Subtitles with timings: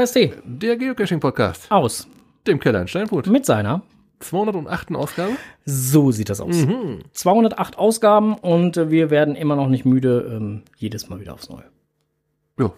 [0.00, 0.32] KSD.
[0.44, 1.70] Der Geocaching-Podcast.
[1.70, 2.08] Aus.
[2.46, 3.26] Dem Keller in Steinfurt.
[3.26, 3.82] Mit seiner.
[4.20, 4.94] 208.
[4.94, 5.32] Ausgabe.
[5.66, 6.56] So sieht das aus.
[6.56, 7.00] Mhm.
[7.12, 11.50] 208 Ausgaben und äh, wir werden immer noch nicht müde, ähm, jedes Mal wieder aufs
[11.50, 11.64] Neue.
[12.58, 12.72] Ja,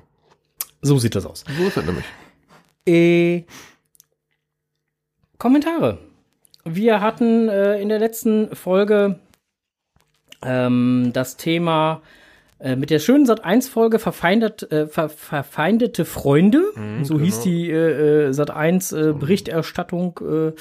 [0.81, 1.45] So sieht das aus.
[1.57, 2.05] so ist das nämlich.
[2.87, 3.45] Äh,
[5.39, 5.99] Kommentare.
[6.65, 9.21] Wir hatten äh, in der letzten Folge
[10.43, 12.03] ähm, das Thema
[12.63, 16.63] äh, mit der schönen Sat 1 Folge verfeindet, äh, ver, verfeindete Freunde.
[17.03, 20.53] so hieß die äh, äh, Sat 1 äh, Berichterstattung, äh,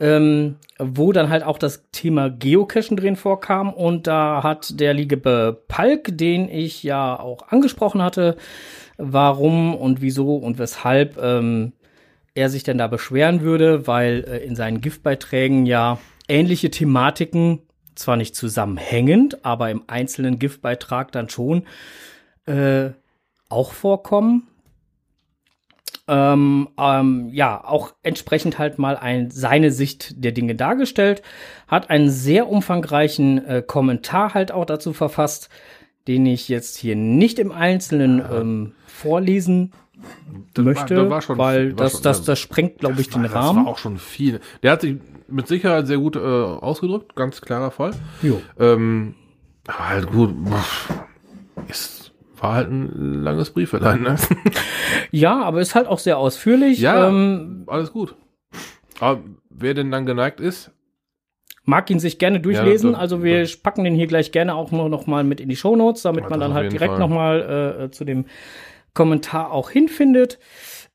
[0.00, 3.72] ähm, wo dann halt auch das Thema Geocachen drin vorkam.
[3.72, 8.36] Und da hat der liebe Palk, den ich ja auch angesprochen hatte,
[8.98, 11.72] warum und wieso und weshalb ähm,
[12.34, 17.60] er sich denn da beschweren würde, weil äh, in seinen Giftbeiträgen ja ähnliche Thematiken,
[17.94, 21.64] zwar nicht zusammenhängend, aber im einzelnen Giftbeitrag dann schon
[22.46, 22.90] äh,
[23.48, 24.48] auch vorkommen.
[26.06, 31.22] Ähm, ähm, ja, auch entsprechend halt mal ein, seine Sicht der Dinge dargestellt,
[31.66, 35.48] hat einen sehr umfangreichen äh, Kommentar halt auch dazu verfasst,
[36.06, 39.72] den ich jetzt hier nicht im Einzelnen ähm, vorlesen
[40.54, 43.08] Das möchte, war- das war schon weil war das, schon- das, das sprengt, glaube ich,
[43.08, 43.56] Das den war- Rahmen.
[43.58, 44.40] Das war auch schon viel.
[44.62, 44.96] Der hat sich
[45.28, 47.92] mit Sicherheit sehr gut äh, ausgedrückt, ganz klarer Fall.
[48.22, 48.40] Jo.
[48.58, 49.14] Ähm,
[49.66, 50.34] aber halt gut.
[51.68, 54.16] Ist, war halt ein langes Briefelein, ne?
[55.10, 56.78] Ja, aber ist halt auch sehr ausführlich.
[56.80, 58.14] Ja, Ähm, alles gut.
[59.00, 60.70] Aber wer denn dann geneigt ist,
[61.64, 62.92] mag ihn sich gerne durchlesen.
[62.92, 65.48] das- also wir das- packen den hier gleich gerne auch noch, noch mal mit in
[65.48, 67.00] die Shownotes, damit Ja, man das dann halt direkt Fall.
[67.00, 68.26] noch mal äh, zu dem
[68.94, 70.38] Kommentar auch hinfindet.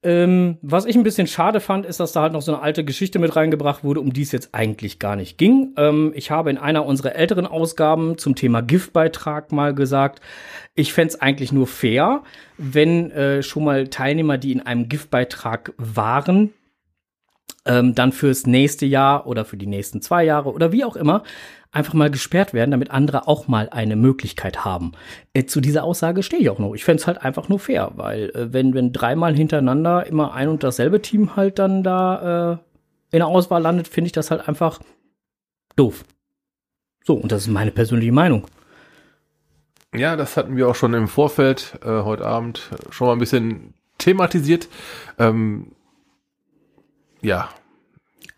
[0.02, 2.86] Ähm, was ich ein bisschen schade fand, ist, dass da halt noch so eine alte
[2.86, 5.74] Geschichte mit reingebracht wurde, um die es jetzt eigentlich gar nicht ging.
[5.76, 10.22] Ähm, ich habe in einer unserer älteren Ausgaben zum Thema Giftbeitrag mal gesagt,
[10.74, 12.24] ich fänd's eigentlich nur fair,
[12.58, 16.54] wenn äh, schon mal Teilnehmer, die in einem Giftbeitrag waren,
[17.66, 21.24] ähm, dann fürs nächste Jahr oder für die nächsten zwei Jahre oder wie auch immer
[21.72, 24.94] einfach mal gesperrt werden, damit andere auch mal eine Möglichkeit haben.
[25.34, 26.74] Äh, zu dieser Aussage stehe ich auch noch.
[26.74, 30.50] Ich fände es halt einfach nur fair, weil äh, wenn, wenn dreimal hintereinander immer ein
[30.50, 32.58] und dasselbe Team halt dann da äh,
[33.12, 34.80] in der Auswahl landet, finde ich das halt einfach
[35.76, 36.06] doof.
[37.04, 38.48] So, und das ist meine persönliche Meinung.
[39.96, 43.74] ja, das hatten wir auch schon im Vorfeld äh, heute Abend schon mal ein bisschen
[43.98, 44.68] thematisiert.
[45.18, 45.72] Ähm,
[47.22, 47.50] ja,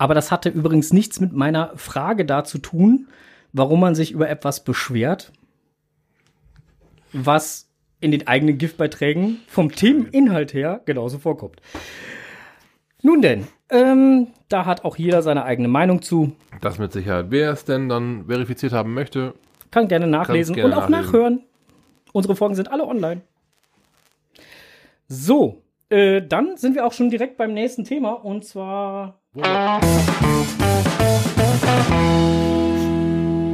[0.01, 3.07] Aber das hatte übrigens nichts mit meiner Frage da zu tun,
[3.53, 5.31] warum man sich über etwas beschwert,
[7.13, 7.69] was
[7.99, 11.61] in den eigenen Giftbeiträgen vom Themeninhalt her genauso vorkommt.
[13.03, 16.31] Nun denn, ähm, da hat auch jeder seine eigene Meinung zu.
[16.61, 17.27] das mit Sicherheit.
[17.29, 19.35] Wer es denn dann verifiziert haben möchte,
[19.69, 21.11] Kann gerne nachlesen gerne und auch nachlesen.
[21.11, 21.43] nachhören.
[22.11, 23.21] Unsere Folgen sind alle online.
[25.07, 29.20] So, äh, dann sind wir auch schon direkt beim nächsten Thema und zwar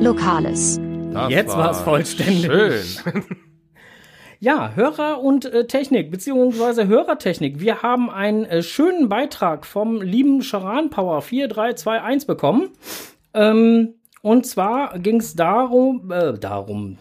[0.02, 0.82] Lokales.
[1.14, 2.46] das Jetzt war's vollständig.
[2.46, 3.24] Schön.
[4.40, 7.60] Ja, Hörer und äh, Technik, beziehungsweise Hörertechnik.
[7.60, 12.70] Wir haben einen äh, schönen Beitrag vom lieben Charan Power 4321 bekommen.
[13.34, 17.00] Ähm, und zwar ging es darum, äh, darum,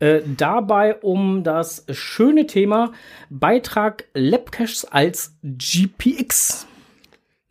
[0.00, 2.92] äh, dabei um das schöne Thema
[3.30, 6.66] Beitrag Labcaches als GPX.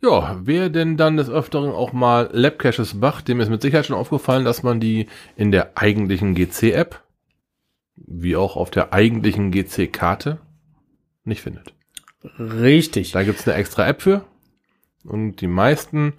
[0.02, 3.96] Ja, wer denn dann des Öfteren auch mal Labcaches macht, dem ist mit Sicherheit schon
[3.96, 7.02] aufgefallen, dass man die in der eigentlichen GC-App,
[7.96, 10.38] wie auch auf der eigentlichen GC-Karte,
[11.24, 11.72] nicht findet.
[12.38, 13.12] Richtig.
[13.12, 14.24] Da gibt's eine extra App für.
[15.04, 16.14] Und die meisten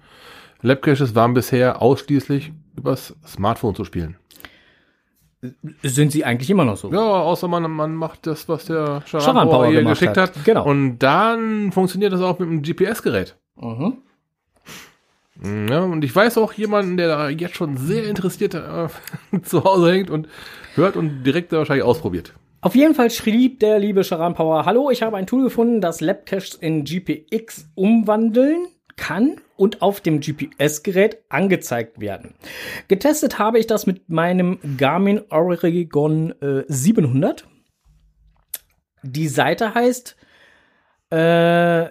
[0.62, 4.16] Labcaches waren bisher ausschließlich übers Smartphone zu spielen.
[5.82, 6.90] Sind sie eigentlich immer noch so?
[6.90, 10.36] Ja, außer man, man macht das, was der Charan Power hier geschickt hat.
[10.36, 10.44] hat.
[10.44, 10.64] Genau.
[10.64, 13.36] Und dann funktioniert das auch mit dem GPS-Gerät.
[13.60, 13.98] Mhm.
[15.68, 18.88] Ja, und ich weiß auch jemanden, der da jetzt schon sehr interessiert äh,
[19.42, 20.28] zu Hause hängt und
[20.74, 22.34] hört und direkt da wahrscheinlich ausprobiert.
[22.60, 26.00] Auf jeden Fall schrieb der liebe Charan Power, hallo, ich habe ein Tool gefunden, das
[26.00, 28.66] Labcaches in GPX umwandeln
[28.96, 32.34] kann und auf dem GPS-Gerät angezeigt werden.
[32.88, 37.46] Getestet habe ich das mit meinem Garmin Oregon äh, 700.
[39.04, 40.16] Die Seite heißt
[41.10, 41.90] äh,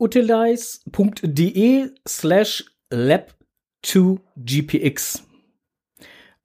[0.00, 5.22] gcutilize.de slash lab2gpx.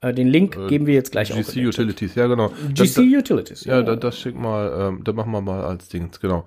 [0.02, 1.38] Äh, den Link Äh, geben wir jetzt gleich auch.
[1.38, 1.80] GC den Chat.
[1.80, 2.50] Utilities, ja genau.
[2.50, 3.64] GC Das- Utilities.
[3.66, 6.46] Ja, da, das schick mal, ähm, da machen wir mal als Dings, genau.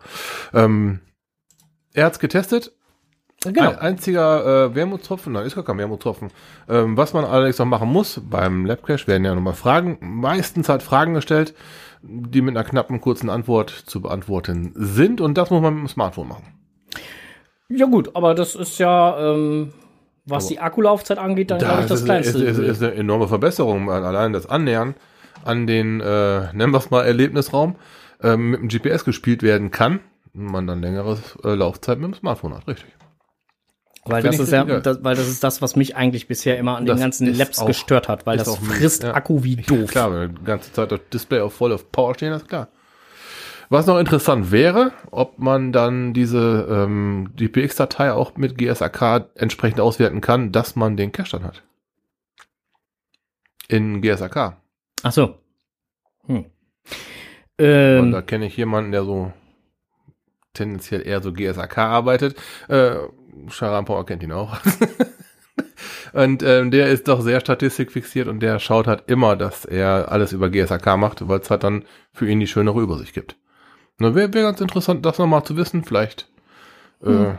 [0.53, 1.01] Ähm,
[1.95, 2.73] er hat's getestet
[3.45, 3.71] Genau.
[3.71, 6.31] Ein einziger äh, Wermutstropfen, nein, ist gar kein Wermutstropfen.
[6.69, 10.83] Ähm, was man allerdings noch machen muss, beim Labcache werden ja nochmal Fragen, meistens halt
[10.83, 11.55] Fragen gestellt,
[12.03, 15.89] die mit einer knappen, kurzen Antwort zu beantworten sind und das muss man mit dem
[15.89, 16.58] Smartphone machen.
[17.71, 19.73] Ja gut, aber das ist ja, ähm,
[20.25, 22.39] was aber die Akkulaufzeit angeht, dann glaube ich das ist, kleinste.
[22.39, 24.95] Ist, ist, ist eine enorme Verbesserung, allein das Annähern
[25.45, 27.77] an den, äh, nennen wir es mal Erlebnisraum,
[28.23, 30.01] äh, mit dem GPS gespielt werden kann,
[30.33, 32.91] man dann längere äh, Laufzeit mit dem Smartphone hat, richtig.
[34.05, 36.87] Weil das ist ja, das, weil das ist das, was mich eigentlich bisher immer an
[36.87, 39.13] das den ganzen Labs auch, gestört hat, weil das frisst ja.
[39.13, 39.91] Akku wie doof.
[39.91, 42.69] Klar, wenn die ganze Zeit das Display auf voll auf Power stehen, ist klar.
[43.71, 50.23] Was noch interessant wäre, ob man dann diese ähm, GPX-Datei auch mit GSAK entsprechend auswerten
[50.23, 51.63] kann, dass man den Cache dann hat.
[53.69, 54.57] In GSAK.
[55.03, 55.35] Ach so.
[56.27, 56.47] Hm.
[57.59, 59.33] Ähm, Und da kenne ich jemanden, der so
[60.55, 62.37] tendenziell eher so GSAK arbeitet.
[62.69, 62.97] Äh,
[63.49, 64.57] Sharan Power kennt ihn auch.
[66.15, 70.33] und ähm, der ist doch sehr statistikfixiert und der schaut halt immer, dass er alles
[70.33, 73.37] über GSAK macht, weil es halt dann für ihn die schönere Übersicht gibt.
[73.99, 76.29] Wäre wär ganz interessant, das nochmal zu wissen, vielleicht.
[77.03, 77.39] Äh, hm.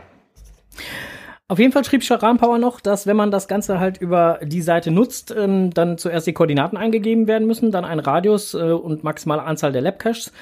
[1.48, 4.62] Auf jeden Fall schrieb Sharan Power noch, dass wenn man das Ganze halt über die
[4.62, 9.02] Seite nutzt, ähm, dann zuerst die Koordinaten eingegeben werden müssen, dann ein Radius äh, und
[9.02, 10.32] maximale Anzahl der Labcaches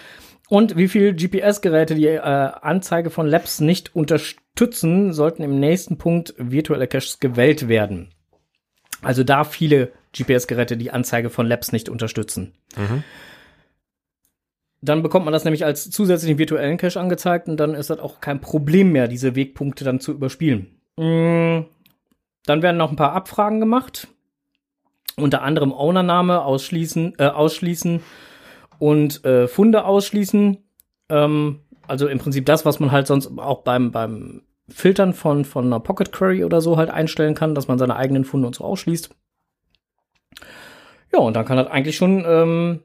[0.48, 6.34] und wie viele GPS-Geräte die äh, Anzeige von Labs nicht unterstützen, sollten im nächsten Punkt
[6.36, 8.10] virtuelle Caches gewählt werden.
[9.02, 12.54] Also da viele GPS-Geräte die Anzeige von Labs nicht unterstützen.
[12.76, 13.04] Mhm.
[14.80, 18.20] Dann bekommt man das nämlich als zusätzlichen virtuellen Cache angezeigt und dann ist das auch
[18.20, 20.78] kein Problem mehr, diese Wegpunkte dann zu überspielen.
[20.96, 21.64] Mm,
[22.44, 24.08] dann werden noch ein paar Abfragen gemacht.
[25.16, 28.00] Unter anderem Ownername ausschließen, äh, ausschließen
[28.78, 30.58] und äh, Funde ausschließen.
[31.08, 35.66] Ähm, also im Prinzip das, was man halt sonst auch beim, beim Filtern von, von
[35.66, 38.64] einer Pocket Query oder so halt einstellen kann, dass man seine eigenen Funde und so
[38.64, 39.10] ausschließt.
[41.12, 42.80] Ja, und dann kann das eigentlich schon ähm,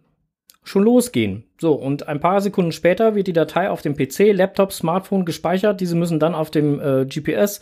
[0.63, 1.43] schon losgehen.
[1.59, 5.81] So, und ein paar Sekunden später wird die Datei auf dem PC, Laptop, Smartphone gespeichert.
[5.81, 7.59] Diese müssen dann auf dem äh, GPS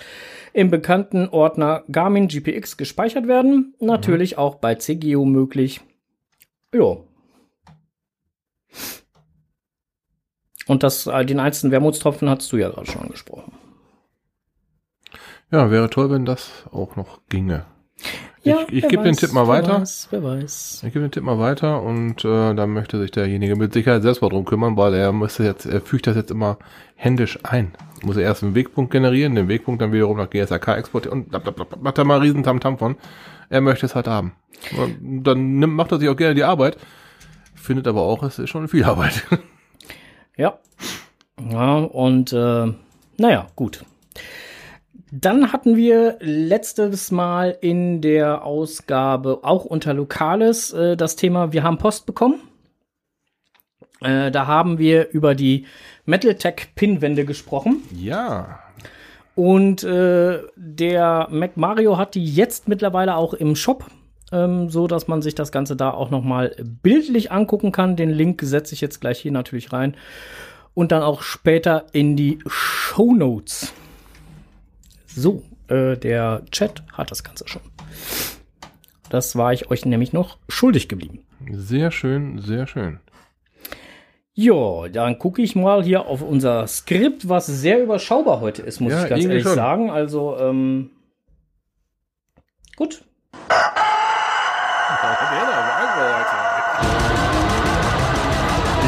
[0.53, 3.73] im bekannten Ordner Garmin GPX gespeichert werden.
[3.79, 4.37] Natürlich mhm.
[4.39, 5.81] auch bei CGO möglich.
[6.73, 6.97] Ja.
[10.67, 13.51] Und das, äh, den einzelnen Wermutstropfen hast du ja gerade schon angesprochen.
[15.51, 17.65] Ja, wäre toll, wenn das auch noch ginge.
[18.43, 19.73] Ja, ich ich gebe den Tipp mal weiter.
[19.73, 20.83] Wer weiß, wer weiß.
[20.87, 24.21] Ich gebe den Tipp mal weiter und äh, dann möchte sich derjenige mit Sicherheit selbst
[24.21, 26.57] mal drum kümmern, weil er müsste jetzt, er fügt das jetzt immer
[26.95, 27.73] händisch ein.
[28.03, 31.77] Muss er erst einen Wegpunkt generieren, den Wegpunkt dann wiederum nach GSAK exportieren und blablabla,
[31.81, 32.95] macht er mal einen riesen Tamtam von.
[33.49, 34.33] Er möchte es halt haben.
[34.75, 36.77] Und dann nimmt, macht er sich auch gerne die Arbeit,
[37.53, 39.23] findet aber auch, es ist schon viel Arbeit.
[40.37, 40.57] Ja.
[41.49, 42.73] Ja, und äh,
[43.17, 43.83] naja, gut.
[45.13, 51.63] Dann hatten wir letztes Mal in der Ausgabe auch unter Lokales äh, das Thema, wir
[51.63, 52.39] haben Post bekommen.
[53.99, 55.65] Äh, da haben wir über die
[56.05, 57.83] MetalTech Pinwände gesprochen.
[57.93, 58.59] Ja.
[59.35, 63.87] Und äh, der Mac Mario hat die jetzt mittlerweile auch im Shop,
[64.31, 67.97] ähm, so dass man sich das Ganze da auch noch mal bildlich angucken kann.
[67.97, 69.97] Den Link setze ich jetzt gleich hier natürlich rein
[70.73, 73.73] und dann auch später in die Show Notes.
[75.15, 77.61] So, äh, der Chat hat das Ganze schon.
[79.09, 81.25] Das war ich euch nämlich noch schuldig geblieben.
[81.51, 82.99] Sehr schön, sehr schön.
[84.33, 88.93] Ja, dann gucke ich mal hier auf unser Skript, was sehr überschaubar heute ist, muss
[88.93, 89.55] ja, ich ganz ehrlich schon.
[89.55, 89.91] sagen.
[89.91, 90.91] Also, ähm,
[92.77, 93.03] gut.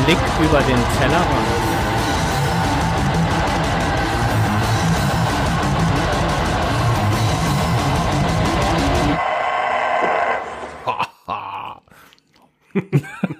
[0.05, 1.62] Blick über den Tellerrand.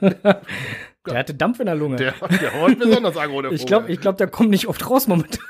[0.03, 1.95] Der hatte Dampf in der Lunge.
[1.98, 5.41] Der, der haut besonders aggro, der Ich glaube, glaub, der kommt nicht oft raus momentan.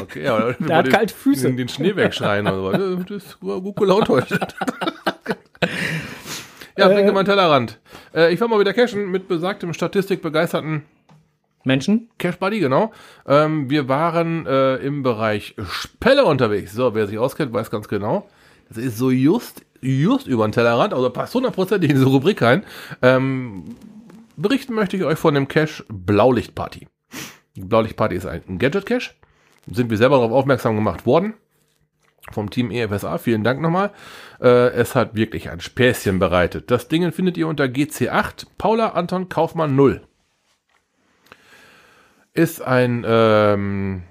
[0.00, 1.46] Okay, ja, der hat kalte Füße.
[1.46, 2.96] Den, den Schnee wegschreien oder so.
[3.04, 4.38] Das war gut gelaunt heute.
[6.76, 7.80] ja, bringe äh, mal Tellerrand.
[8.14, 10.82] Äh, ich war mal wieder cashen mit besagtem statistikbegeisterten
[11.64, 12.10] Menschen.
[12.18, 12.92] Cash Buddy, genau.
[13.26, 16.72] Ähm, wir waren äh, im Bereich Spelle unterwegs.
[16.72, 18.28] So, wer sich auskennt, weiß ganz genau.
[18.68, 22.64] Das ist so just just über den Tellerrand, also passt hundertprozentig in diese Rubrik rein.
[23.02, 23.76] Ähm,
[24.36, 26.88] berichten möchte ich euch von dem Cache Blaulichtparty.
[27.56, 29.10] Blaulichtparty ist ein Gadget-Cache.
[29.70, 31.34] Sind wir selber darauf aufmerksam gemacht worden.
[32.32, 33.18] Vom Team EFSA.
[33.18, 33.90] Vielen Dank nochmal.
[34.40, 36.70] Äh, es hat wirklich ein Späßchen bereitet.
[36.70, 40.00] Das Ding findet ihr unter GC8 Paula Anton Kaufmann 0.
[42.32, 44.02] Ist ein ähm,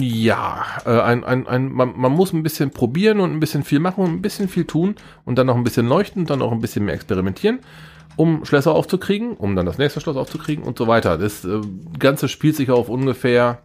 [0.00, 3.80] Ja, äh, ein, ein, ein, man, man muss ein bisschen probieren und ein bisschen viel
[3.80, 4.94] machen und ein bisschen viel tun
[5.24, 7.60] und dann noch ein bisschen leuchten, dann auch ein bisschen mehr experimentieren,
[8.16, 11.18] um Schlösser aufzukriegen, um dann das nächste Schloss aufzukriegen und so weiter.
[11.18, 11.60] Das äh,
[11.98, 13.62] Ganze spielt sich auf ungefähr,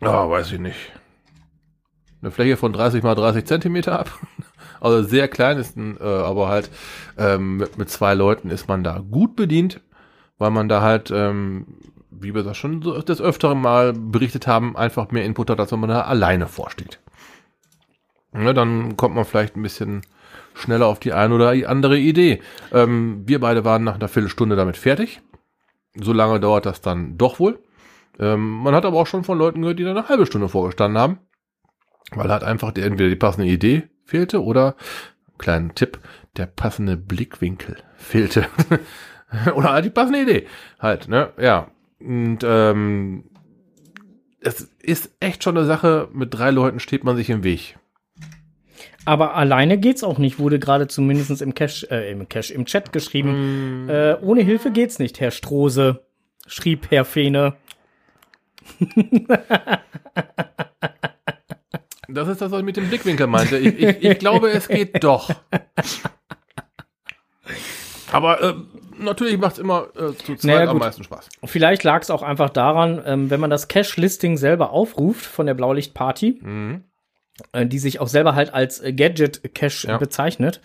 [0.00, 0.92] ah, weiß ich nicht,
[2.20, 4.10] eine Fläche von 30 mal 30 Zentimeter ab.
[4.78, 6.70] Also sehr klein ist, äh, aber halt
[7.16, 9.80] ähm, mit, mit zwei Leuten ist man da gut bedient,
[10.36, 11.66] weil man da halt ähm,
[12.20, 15.80] wie wir das schon des Öfteren mal berichtet haben, einfach mehr Input hat, als wenn
[15.80, 17.00] man da alleine vorsteht.
[18.34, 20.02] Ja, dann kommt man vielleicht ein bisschen
[20.54, 22.42] schneller auf die eine oder andere Idee.
[22.72, 25.20] Ähm, wir beide waren nach einer Viertelstunde damit fertig.
[25.94, 27.58] So lange dauert das dann doch wohl.
[28.18, 31.00] Ähm, man hat aber auch schon von Leuten gehört, die da eine halbe Stunde vorgestanden
[31.00, 31.18] haben,
[32.12, 34.76] weil halt einfach die, entweder die passende Idee fehlte oder,
[35.38, 35.98] kleinen Tipp,
[36.36, 38.46] der passende Blickwinkel fehlte.
[39.54, 40.46] oder halt die passende Idee.
[40.78, 41.32] Halt, ne?
[41.38, 41.68] Ja,
[42.00, 43.24] und ähm,
[44.40, 47.78] es ist echt schon eine Sache, mit drei Leuten steht man sich im Weg.
[49.04, 52.92] Aber alleine geht's auch nicht, wurde gerade zumindest im Cache, äh, im Cache, im Chat
[52.92, 53.86] geschrieben.
[53.86, 53.90] Mm.
[53.90, 56.04] Äh, ohne Hilfe geht's nicht, Herr Strose,
[56.46, 57.54] schrieb Herr Fehne.
[62.08, 63.58] Das ist das, was ich mit dem Blickwinkel meinte.
[63.58, 65.30] Ich, ich, ich glaube, es geht doch.
[68.12, 68.54] Aber äh,
[68.98, 71.28] natürlich macht es immer äh, zu zweit naja, am meisten Spaß.
[71.44, 75.54] Vielleicht lag es auch einfach daran, ähm, wenn man das Cache-Listing selber aufruft von der
[75.54, 76.84] Blaulicht-Party, mhm.
[77.52, 79.98] äh, die sich auch selber halt als Gadget-Cache ja.
[79.98, 80.60] bezeichnet,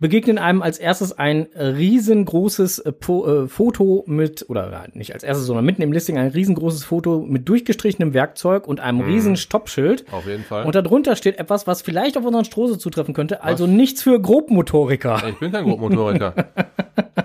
[0.00, 5.64] begegnet einem als erstes ein riesengroßes äh, äh, Foto mit, oder nicht als erstes, sondern
[5.64, 9.06] mitten im Listing ein riesengroßes Foto mit durchgestrichenem Werkzeug und einem mm.
[9.06, 10.04] riesen Stoppschild.
[10.12, 10.66] Auf jeden Fall.
[10.66, 13.44] Und darunter steht etwas, was vielleicht auf unseren Strose zutreffen könnte, was?
[13.44, 15.22] also nichts für Grobmotoriker.
[15.28, 16.34] Ich bin kein Grobmotoriker.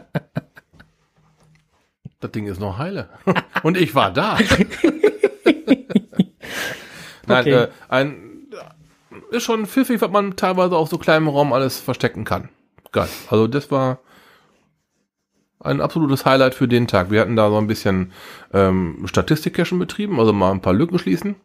[2.20, 3.10] das Ding ist noch heile.
[3.64, 4.38] Und ich war da.
[7.28, 7.64] Nein, okay.
[7.64, 8.30] äh, ein
[9.32, 12.50] ist schon pfiffig, was man teilweise auf so kleinem Raum alles verstecken kann.
[12.92, 13.10] Geil.
[13.30, 14.00] Also das war
[15.60, 17.12] ein absolutes Highlight für den Tag.
[17.12, 18.12] Wir hatten da so ein bisschen
[18.54, 21.36] ähm, Statistik-Cachen betrieben, also mal ein paar Lücken schließen.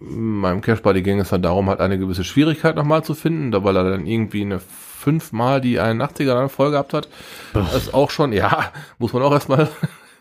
[0.00, 3.50] In meinem Cache Buddy ging es dann darum, halt eine gewisse Schwierigkeit nochmal zu finden,
[3.50, 4.60] da weil er dann irgendwie eine
[5.06, 7.08] fünfmal die 81er dann voll gehabt hat.
[7.54, 9.68] Das ist auch schon, ja, muss man auch erstmal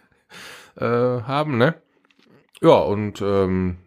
[0.80, 0.86] äh,
[1.24, 1.74] haben, ne?
[2.62, 3.78] Ja, und ähm,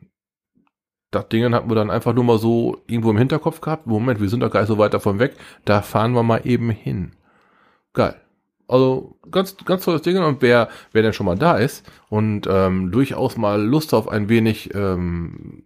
[1.13, 3.87] das Ding hatten wir dann einfach nur mal so irgendwo im Hinterkopf gehabt.
[3.87, 5.37] Moment, wir sind doch gar nicht so weit davon weg.
[5.65, 7.13] Da fahren wir mal eben hin.
[7.93, 8.17] Geil.
[8.67, 10.19] Also ganz, ganz tolles Ding.
[10.19, 14.29] Und wer, wer denn schon mal da ist und ähm, durchaus mal Lust auf ein
[14.29, 15.63] wenig ähm,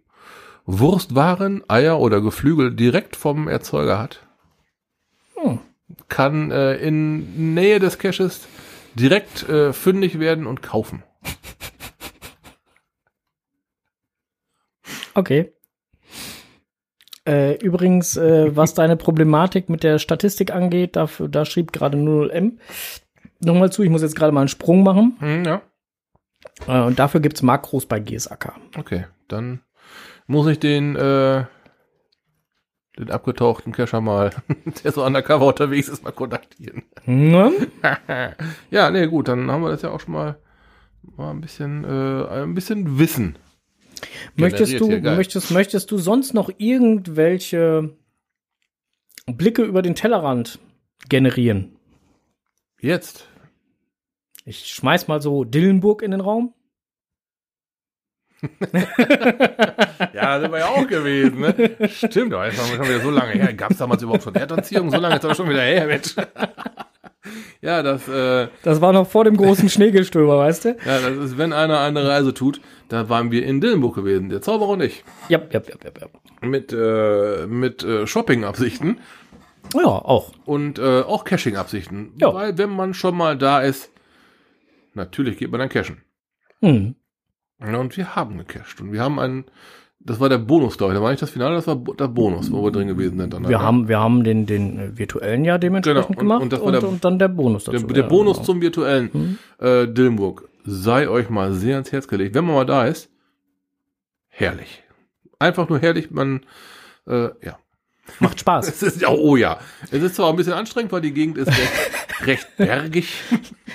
[0.67, 4.19] Wurstwaren, Eier oder Geflügel direkt vom Erzeuger hat.
[6.09, 8.47] Kann äh, in Nähe des Caches
[8.95, 11.03] direkt äh, fündig werden und kaufen.
[15.15, 15.53] Okay.
[17.25, 22.57] Äh, übrigens, äh, was deine Problematik mit der Statistik angeht, dafür, da schrieb gerade 0M
[23.39, 25.15] nochmal zu, ich muss jetzt gerade mal einen Sprung machen.
[25.19, 25.61] Hm, ja.
[26.67, 28.53] Äh, und dafür gibt es Makros bei GSAK.
[28.77, 29.61] Okay, dann
[30.27, 31.45] muss ich den, äh,
[32.97, 34.31] den abgetauchten Cacher mal,
[34.83, 36.83] der so undercover unterwegs ist, mal kontaktieren.
[37.05, 37.51] Ne?
[38.71, 40.37] ja, nee, gut, dann haben wir das ja auch schon mal,
[41.17, 43.37] mal ein bisschen, äh, ein bisschen Wissen
[44.35, 47.95] Möchtest du, möchtest, möchtest du sonst noch irgendwelche
[49.25, 50.59] Blicke über den Tellerrand
[51.09, 51.77] generieren?
[52.79, 53.27] Jetzt.
[54.45, 56.53] Ich schmeiß mal so Dillenburg in den Raum.
[60.13, 61.89] ja, sind wir ja auch gewesen, ne?
[61.89, 63.53] Stimmt, aber jetzt haben wir schon wieder so lange her.
[63.53, 64.91] Gab es damals überhaupt schon Erdanziehung?
[64.91, 66.15] So lange ist das schon wieder her, Mensch.
[67.61, 68.07] ja, das.
[68.07, 70.69] Äh, das war noch vor dem großen Schneegestöber, weißt du?
[70.85, 72.59] Ja, das ist, wenn einer eine Reise tut,
[72.89, 75.03] da waren wir in Dillenburg gewesen, der Zauberer und ich.
[75.29, 75.91] Ja, ja, ja, ja.
[76.01, 76.47] ja.
[76.47, 78.99] Mit, äh, mit äh, Shopping-Absichten.
[79.73, 80.33] Ja, auch.
[80.45, 82.13] Und äh, auch Caching-Absichten.
[82.19, 82.33] Ja.
[82.33, 83.91] Weil, wenn man schon mal da ist,
[84.93, 86.01] natürlich geht man dann cashen.
[86.61, 86.95] Hm.
[87.65, 88.81] Ja, und wir haben gecached.
[88.81, 89.45] Und wir haben einen,
[89.99, 90.99] das war der Bonus, glaube ich.
[90.99, 93.33] Da war nicht das Finale, das war der Bonus, wo wir drin gewesen sind.
[93.33, 96.37] Dann wir, haben, wir haben den, den äh, virtuellen ja dementsprechend genau.
[96.39, 97.85] und, gemacht und, und, der, und, dann der Bonus dazu.
[97.85, 98.45] Der, der Bonus genau.
[98.45, 99.37] zum virtuellen hm.
[99.59, 102.35] äh, Dillenburg sei euch mal sehr ans Herz gelegt.
[102.35, 103.09] Wenn man mal da ist,
[104.29, 104.83] herrlich.
[105.39, 106.41] Einfach nur herrlich, man,
[107.07, 107.59] äh, ja.
[108.19, 108.67] Macht Spaß.
[108.81, 109.59] es ist, oh ja.
[109.91, 111.67] Es ist zwar ein bisschen anstrengend, weil die Gegend ist recht,
[112.27, 113.13] recht bergig.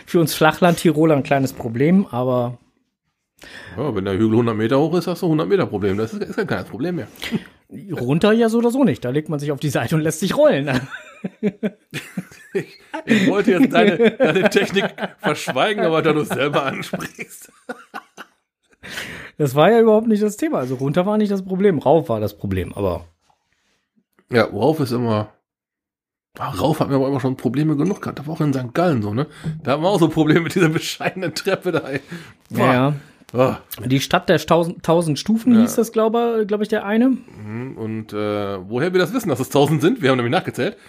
[0.07, 2.59] Für uns Flachland-Tiroler ein kleines Problem, aber
[3.77, 5.97] ja, wenn der Hügel 100 Meter hoch ist, hast du 100 Meter Problem.
[5.97, 7.09] Das ist, ist kein Problem mehr.
[8.01, 9.05] Runter ja so oder so nicht.
[9.05, 10.81] Da legt man sich auf die Seite und lässt sich rollen.
[12.53, 17.53] ich, ich, wollte jetzt deine, deine Technik verschweigen, aber da du es selber ansprichst.
[19.37, 20.59] Das war ja überhaupt nicht das Thema.
[20.59, 23.05] Also runter war nicht das Problem, rauf war das Problem, aber.
[24.31, 25.33] Ja, Rauf ist immer.
[26.39, 28.19] Rauf hat mir aber immer schon Probleme genug gehabt.
[28.19, 28.73] Da war auch in St.
[28.73, 29.27] Gallen so, ne?
[29.63, 31.81] Da haben wir auch so Probleme mit dieser bescheidenen Treppe da.
[31.81, 32.01] ey.
[32.51, 32.95] Ja,
[33.33, 33.59] Ah.
[33.85, 35.61] Die Stadt der tausend, tausend Stufen Ja.
[35.61, 37.09] hieß das, glaube glaub ich, der eine.
[37.11, 38.17] Mhm, Und äh,
[38.69, 40.01] woher wir das wissen, dass es 1000 sind?
[40.03, 40.77] Wir haben nämlich nachgezählt.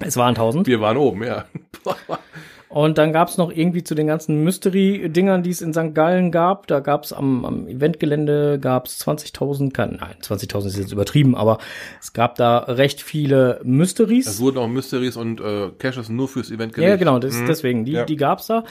[0.00, 0.66] Es waren tausend.
[0.68, 1.44] Wir waren oben, ja.
[2.68, 5.94] Und dann gab es noch irgendwie zu den ganzen Mystery-Dingern, die es in St.
[5.94, 6.66] Gallen gab.
[6.66, 11.58] Da gab es am, am Eventgelände gab's 20.000, kann- nein, 20.000 ist jetzt übertrieben, aber
[12.00, 14.26] es gab da recht viele Mysteries.
[14.26, 16.98] Es wurden auch Mysteries und äh, Caches nur fürs Event Ja, gelegt.
[17.00, 17.46] genau, das, Mhm.
[17.46, 18.04] deswegen, die, Ja.
[18.04, 18.64] die gab's da.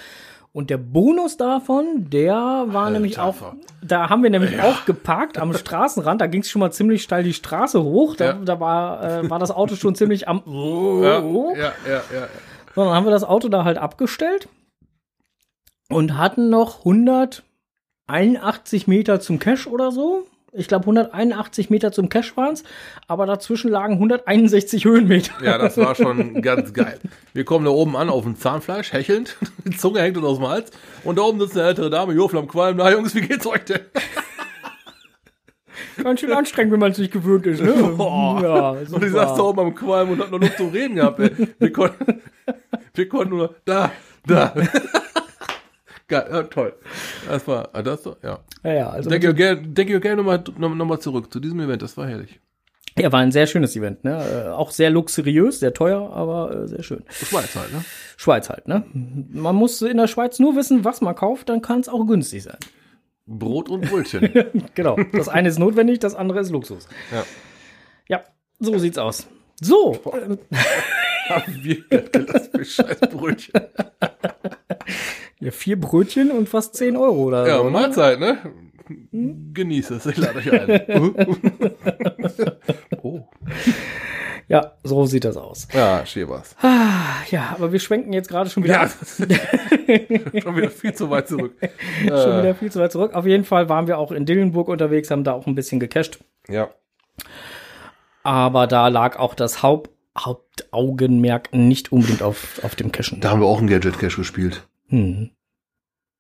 [0.54, 3.36] Und der Bonus davon, der war Alter, nämlich auch,
[3.84, 7.34] da haben wir nämlich auch geparkt am Straßenrand, da ging's schon mal ziemlich steil die
[7.34, 8.34] Straße hoch, da, Ja.
[8.34, 11.54] da war, äh, war das Auto schon ziemlich am, Ja, ja,
[11.88, 12.28] ja, ja.
[12.74, 14.50] So, dann haben wir das Auto da halt abgestellt
[15.90, 20.26] und hatten noch 181 Meter zum Cache oder so.
[20.54, 22.64] Ich glaube, 181 Meter zum Cache waren's,
[23.08, 25.34] aber dazwischen lagen 161 Höhenmeter.
[25.44, 27.00] Ja, das war schon ganz geil.
[27.34, 29.36] Wir kommen da oben an auf dem Zahnfleisch, hechelnd.
[29.66, 30.72] Die Zunge hängt uns aus dem Hals.
[31.04, 32.78] Und da oben sitzt eine ältere Dame, Jofel am Qualm.
[32.78, 33.82] Na Jungs, wie geht's euch denn?
[36.04, 37.62] Ganz schön anstrengend, wenn man es nicht gewöhnt ist.
[37.62, 37.74] Ne?
[37.74, 38.42] Boah.
[38.42, 41.20] Ja, Und die saß da oben am Qualm und hat noch Luft zum Reden gehabt.
[41.20, 41.32] Ey.
[41.60, 42.22] Wir, konnten,
[42.94, 43.92] wir konnten nur da,
[44.26, 44.54] da.
[46.10, 46.74] Geil, ja, toll.
[47.28, 48.40] Das war, ah, das, ja.
[48.64, 51.82] ja, ja, also Denke ich gerne nochmal noch, mal zurück zu diesem Event.
[51.82, 52.40] Das war herrlich.
[52.98, 54.06] ja, war ein sehr schönes Event.
[54.06, 54.46] Ne?
[54.48, 57.04] Äh, Auch sehr luxuriös, sehr teuer, aber äh, sehr schön.
[57.10, 57.84] Schweiz halt, ne?
[58.16, 58.70] Schweiz halt.
[58.70, 58.86] Ne?
[58.94, 62.44] Man muss in der Schweiz nur wissen, was man kauft, dann kann es auch günstig
[62.44, 62.58] sein.
[63.26, 64.32] Brot und Brötchen.
[64.76, 64.98] Genau.
[65.12, 66.88] Das eine ist notwendig, das andere ist Luxus.
[67.12, 67.24] ja.
[68.10, 68.24] Ja,
[68.60, 69.28] so sieht's aus.
[69.60, 70.00] So,
[71.28, 73.62] Haben wir das für scheiß Brötchen.
[75.40, 77.64] Ja, vier Brötchen und fast 10 Euro oder Ja, so.
[77.66, 77.70] ne?
[77.72, 78.38] Mahlzeit, ne?
[79.12, 81.14] Genießt es, ich lade euch ein.
[83.04, 83.28] oh.
[84.48, 85.68] Ja, so sieht das aus.
[85.74, 86.56] Ja, Schäbers.
[86.62, 88.88] Ah, ja, aber wir schwenken jetzt gerade schon wieder, Ja,
[90.42, 91.54] schon wieder viel zu weit zurück.
[92.02, 93.14] schon Äh, wieder viel zu weit zurück.
[93.14, 96.20] Auf jeden Fall waren wir auch in Dillenburg unterwegs, haben da auch ein bisschen gecached.
[96.48, 96.70] ja.
[98.24, 103.22] Aber da lag auch das Haupt, Hauptaugenmerk nicht unbedingt auf, auf dem Cashen.
[103.22, 104.68] Da haben wir auch einen Gadget Cache gespielt.
[104.90, 105.32] Hm.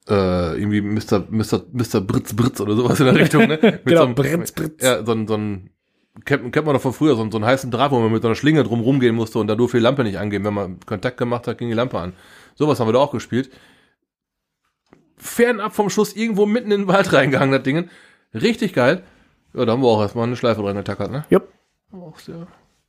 [0.09, 1.25] Äh, irgendwie Mr.
[1.29, 1.65] Mr.
[1.71, 2.01] Mr.
[2.01, 3.59] Britz Britz oder sowas in der Richtung, ne?
[3.61, 4.83] Mit Genau, einem- Britz, Britz.
[4.83, 5.69] Ja, so ein, so ein
[6.25, 8.21] kennt, kennt man doch von früher, so, ein- so einen heißen Draht, wo man mit
[8.21, 10.43] so einer Schlinge drum rumgehen musste und da durfte die Lampe nicht angehen.
[10.45, 12.13] Wenn man Kontakt gemacht hat, ging die Lampe an.
[12.55, 13.49] Sowas haben wir da auch gespielt.
[15.17, 17.89] Fernab vom Schuss irgendwo mitten in den Wald reingegangen, das Ding.
[18.33, 19.03] Richtig geil.
[19.53, 21.25] Ja, da haben wir auch erstmal eine Schleife dran getackert, ne?
[21.29, 21.49] Jupp.
[21.91, 22.47] Auch sehr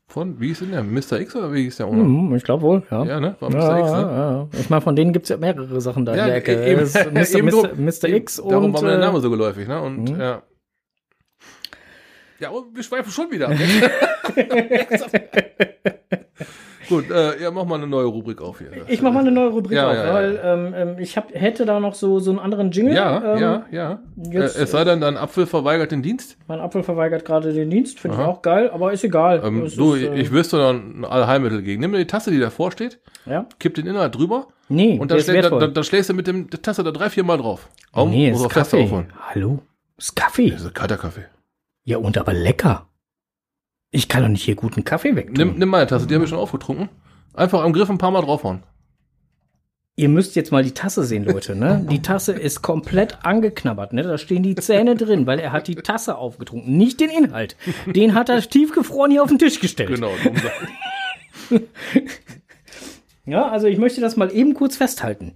[0.08, 0.82] von, wie hieß denn der?
[0.82, 1.20] Mr.
[1.20, 2.02] X oder wie hieß der Owner?
[2.02, 3.04] Hm, ich glaube wohl, ja.
[3.04, 3.36] Ja, ne?
[3.40, 3.58] War Mr.
[3.58, 3.98] Ja, X, ne?
[3.98, 4.48] ja, ja.
[4.58, 6.64] Ich meine, von denen gibt's ja mehrere Sachen da Ja, in der Ecke.
[6.66, 7.42] eben- Es ist Mr.
[7.42, 7.74] Mr.
[7.76, 8.08] Mr.
[8.16, 9.80] X Darum und war mir der äh, Name so geläufig, ne?
[9.82, 10.20] Und Mhm.
[10.20, 10.42] ja.
[12.40, 13.50] Ja, und wir schweifen schon wieder.
[16.88, 18.70] Gut, äh, ja, mach mal eine neue Rubrik auf hier.
[18.86, 21.66] ich mache mal eine neue Rubrik Ja, auf, ja, weil ähm, ähm, ich hab, hätte
[21.66, 22.94] da noch so, so einen anderen Jingle.
[22.94, 24.00] Ja, ähm, ja, ja.
[24.30, 26.36] jetzt- äh, es sei denn, dein Apfel verweigert den Dienst.
[26.46, 29.42] Mein Apfel verweigert gerade den Dienst, finde ich auch geil, aber ist egal.
[29.44, 31.80] Ähm, du, ist, äh, ich wüsste da ein Allheilmittel gegen.
[31.80, 33.46] Nimm dir die Tasse, die davor steht, ja?
[33.58, 35.72] kipp den Inhalt drüber Nee, und dann, ist schlä dann, wertvoll.
[35.72, 37.68] dann, schlägst du mit dem, der Tasse da drei, vier Mal drauf.
[37.92, 38.88] Augen, nee, muss ist Kaffee.
[39.28, 39.60] Hallo?
[39.96, 40.50] Ist Kaffee.
[40.50, 41.24] Das ist kalter Kaffee.
[41.84, 42.86] Ja, und aber lecker.
[43.90, 45.34] Ich kann doch nicht hier guten Kaffee wegtun.
[45.34, 46.88] Nimm, nimm meine Tasse, die habe ich schon aufgetrunken.
[47.34, 48.62] Einfach am Griff ein paar Mal draufhauen.
[49.96, 51.56] Ihr müsst jetzt mal die Tasse sehen, Leute.
[51.56, 51.84] Ne?
[51.90, 53.92] Die Tasse ist komplett angeknabbert.
[53.92, 54.04] Ne?
[54.04, 57.56] Da stehen die Zähne drin, weil er hat die Tasse aufgetrunken, nicht den Inhalt.
[57.86, 59.90] Den hat er tiefgefroren hier auf den Tisch gestellt.
[59.90, 60.12] Genau.
[63.28, 65.34] Ja, also ich möchte das mal eben kurz festhalten.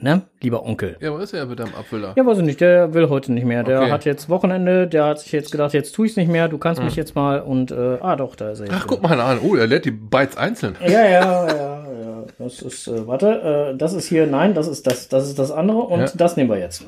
[0.00, 0.96] Ne, lieber Onkel.
[1.00, 2.12] ja, was ist er mit deinem Apfel da?
[2.16, 3.64] Ja, weiß ich nicht, der will heute nicht mehr.
[3.64, 3.90] Der Okay.
[3.90, 6.56] hat jetzt Wochenende, der hat sich jetzt gedacht, jetzt tue ich es nicht mehr, du
[6.56, 8.68] kannst mich jetzt mal und äh, ah doch, da ist er.
[8.70, 9.40] Ach, guck mal an.
[9.42, 10.76] Oh, er lädt die Bytes einzeln.
[10.80, 12.24] Ja, ja, ja, ja.
[12.38, 15.50] Das ist, äh, warte, äh, das ist hier, nein, das ist das, das ist das
[15.50, 16.06] andere und Ja.
[16.14, 16.84] das nehmen wir jetzt.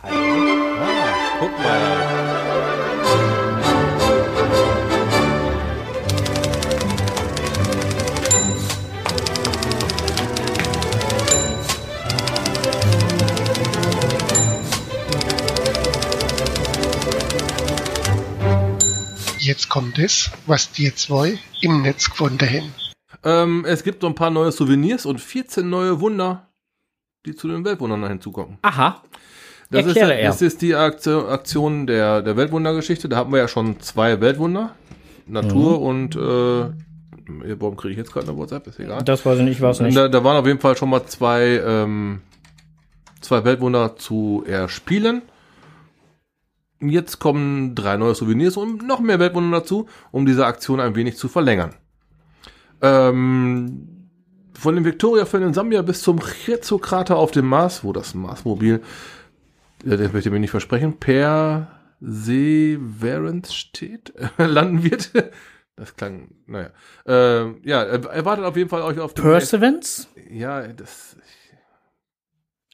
[0.00, 0.08] Ah,
[1.40, 1.91] guck mal.
[19.52, 22.72] Jetzt kommt es, was die zwei im Netz gefunden haben.
[23.22, 26.48] Ähm, es gibt so ein paar neue Souvenirs und 14 neue Wunder,
[27.26, 28.56] die zu den Weltwundern hinzukommen.
[28.62, 29.02] Aha.
[29.70, 30.22] Das ist, er.
[30.22, 33.10] das ist die Aktion, der, der Weltwundergeschichte.
[33.10, 34.74] Da hatten wir ja schon zwei Weltwunder.
[35.26, 35.86] Natur Mhm.
[35.86, 38.66] und äh, Warum kriege ich jetzt gerade eine WhatsApp?
[38.68, 39.02] Ist egal.
[39.04, 39.94] Das weiß ich nicht, ich weiß nicht.
[39.94, 42.22] Da, da waren auf jeden Fall schon mal zwei, ähm,
[43.20, 45.20] zwei Weltwunder zu erspielen.
[46.90, 51.16] Jetzt kommen drei neue Souvenirs und noch mehr Weltwunder dazu, um diese Aktion ein wenig
[51.16, 51.74] zu verlängern.
[52.80, 54.08] Ähm,
[54.54, 58.82] von dem Victoria-Feld in Sambia bis zum Chezo-Krater auf dem Mars, wo das Marsmobil,
[59.84, 65.10] ja, das möchte ich mir nicht versprechen, per Severance steht, landen wird.
[65.76, 66.70] Das klang, naja.
[67.06, 70.06] Ähm, ja, erwartet auf jeden Fall euch auf Perseverance?
[70.30, 71.16] Ja, das.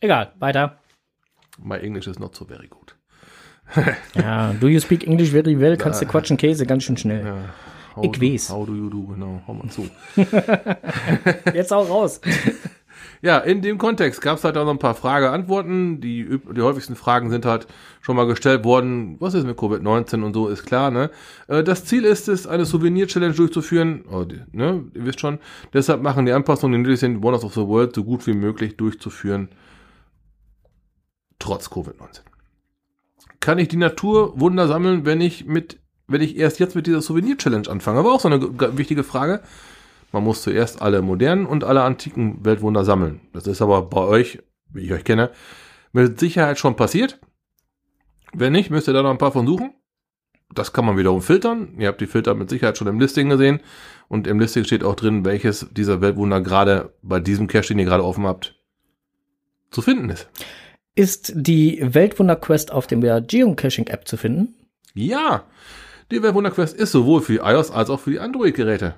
[0.01, 0.79] Egal, weiter.
[1.59, 2.78] My English is not so very good.
[4.15, 5.77] Ja, do you speak English very well?
[5.77, 7.25] Kannst du quatschen Käse ganz schön schnell.
[7.25, 7.37] Ja.
[7.97, 8.51] How Ich do, weiß.
[8.51, 9.89] How do you do, genau, hau mal zu.
[11.55, 12.21] Jetzt auch raus.
[13.21, 16.01] Ja, in dem Kontext gab es halt auch noch ein paar Frage-Antworten.
[16.01, 17.67] Die, die häufigsten Fragen sind halt
[18.01, 19.17] schon mal gestellt worden.
[19.19, 21.11] Was ist mit Covid-19 und so, ist klar, ne?
[21.49, 24.05] Äh, Das Ziel ist es, eine Souvenir-Challenge durchzuführen.
[24.11, 24.85] Oh, ne?
[24.95, 25.39] Ihr wisst schon.
[25.73, 28.77] Deshalb machen die Anpassungen, die nötig sind, Wonders of the World so gut wie möglich
[28.77, 29.49] durchzuführen.
[31.41, 32.21] Trotz Covid-19.
[33.41, 37.69] Kann ich die Naturwunder sammeln, wenn ich mit, wenn ich erst jetzt mit dieser Souvenir-Challenge
[37.69, 38.01] anfange?
[38.01, 38.41] Aber auch so eine
[38.77, 39.43] wichtige Frage.
[40.13, 43.21] Man muss zuerst alle modernen und alle antiken Weltwunder sammeln.
[43.33, 45.31] Das ist aber bei euch, wie ich euch kenne,
[45.93, 47.21] mit Sicherheit schon passiert.
[48.33, 49.75] Wenn nicht, müsst ihr da noch ein paar von suchen.
[50.55, 51.75] Das kann man wiederum filtern.
[51.79, 53.61] Ihr habt die Filter mit Sicherheit schon im Listing gesehen.
[54.09, 57.85] Und im Listing steht auch drin, welches dieser Weltwunder gerade bei diesem Cache, den ihr
[57.85, 58.59] gerade offen habt,
[59.71, 60.29] zu finden ist.
[60.99, 64.57] Ist die Weltwunder-Quest auf der Geocaching-App zu finden?
[64.95, 65.45] Ja,
[66.11, 68.97] die Weltwunder-Quest ist sowohl für iOS als auch für die Android-Geräte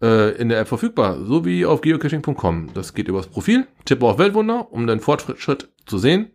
[0.00, 2.70] äh, in der App verfügbar, sowie auf geocaching.com.
[2.74, 6.30] Das geht übers Profil, tippe auf Weltwunder, um den Fortschritt zu sehen.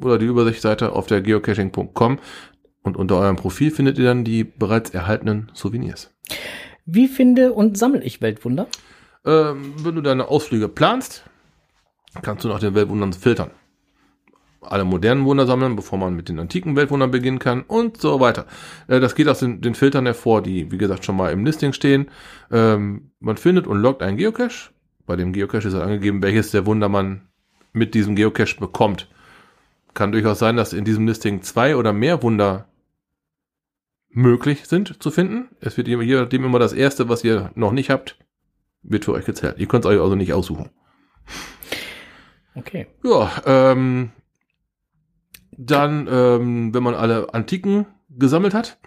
[0.00, 2.18] Oder die Übersichtsseite auf der geocaching.com.
[2.82, 6.10] Und unter eurem Profil findet ihr dann die bereits erhaltenen Souvenirs.
[6.86, 8.66] Wie finde und sammle ich Weltwunder?
[9.24, 11.22] Ähm, wenn du deine Ausflüge planst,
[12.20, 13.52] kannst du nach den Weltwundern filtern.
[14.62, 18.46] Alle modernen Wunder sammeln, bevor man mit den antiken Weltwundern beginnen kann und so weiter.
[18.88, 21.72] Äh, das geht aus den, den Filtern hervor, die, wie gesagt, schon mal im Listing
[21.72, 22.10] stehen.
[22.50, 24.70] Ähm, man findet und loggt einen Geocache.
[25.06, 27.28] Bei dem Geocache ist halt angegeben, welches der Wunder man
[27.72, 29.08] mit diesem Geocache bekommt.
[29.94, 32.68] Kann durchaus sein, dass in diesem Listing zwei oder mehr Wunder
[34.12, 35.48] möglich sind zu finden.
[35.60, 38.18] Es wird je nachdem immer das erste, was ihr noch nicht habt,
[38.82, 39.56] wird für euch gezählt.
[39.58, 40.70] Ihr könnt es euch also nicht aussuchen.
[42.54, 42.86] Okay.
[43.02, 44.10] Ja, ähm,
[45.56, 48.78] dann, ähm, wenn man alle Antiken gesammelt hat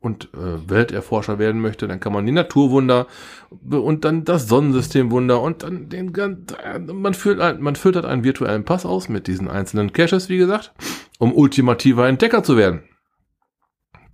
[0.00, 3.06] und äh, Welterforscher werden möchte, dann kann man die Naturwunder
[3.70, 8.04] und dann das Sonnensystemwunder und dann den gan- äh, man füllt ein, man füllt halt
[8.04, 10.72] einen virtuellen Pass aus mit diesen einzelnen Caches, wie gesagt,
[11.18, 12.82] um ultimativer Entdecker zu werden.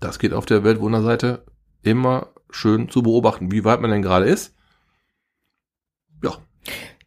[0.01, 1.45] Das geht auf der Weltwunderseite
[1.83, 4.55] immer schön zu beobachten, wie weit man denn gerade ist.
[6.23, 6.37] Ja,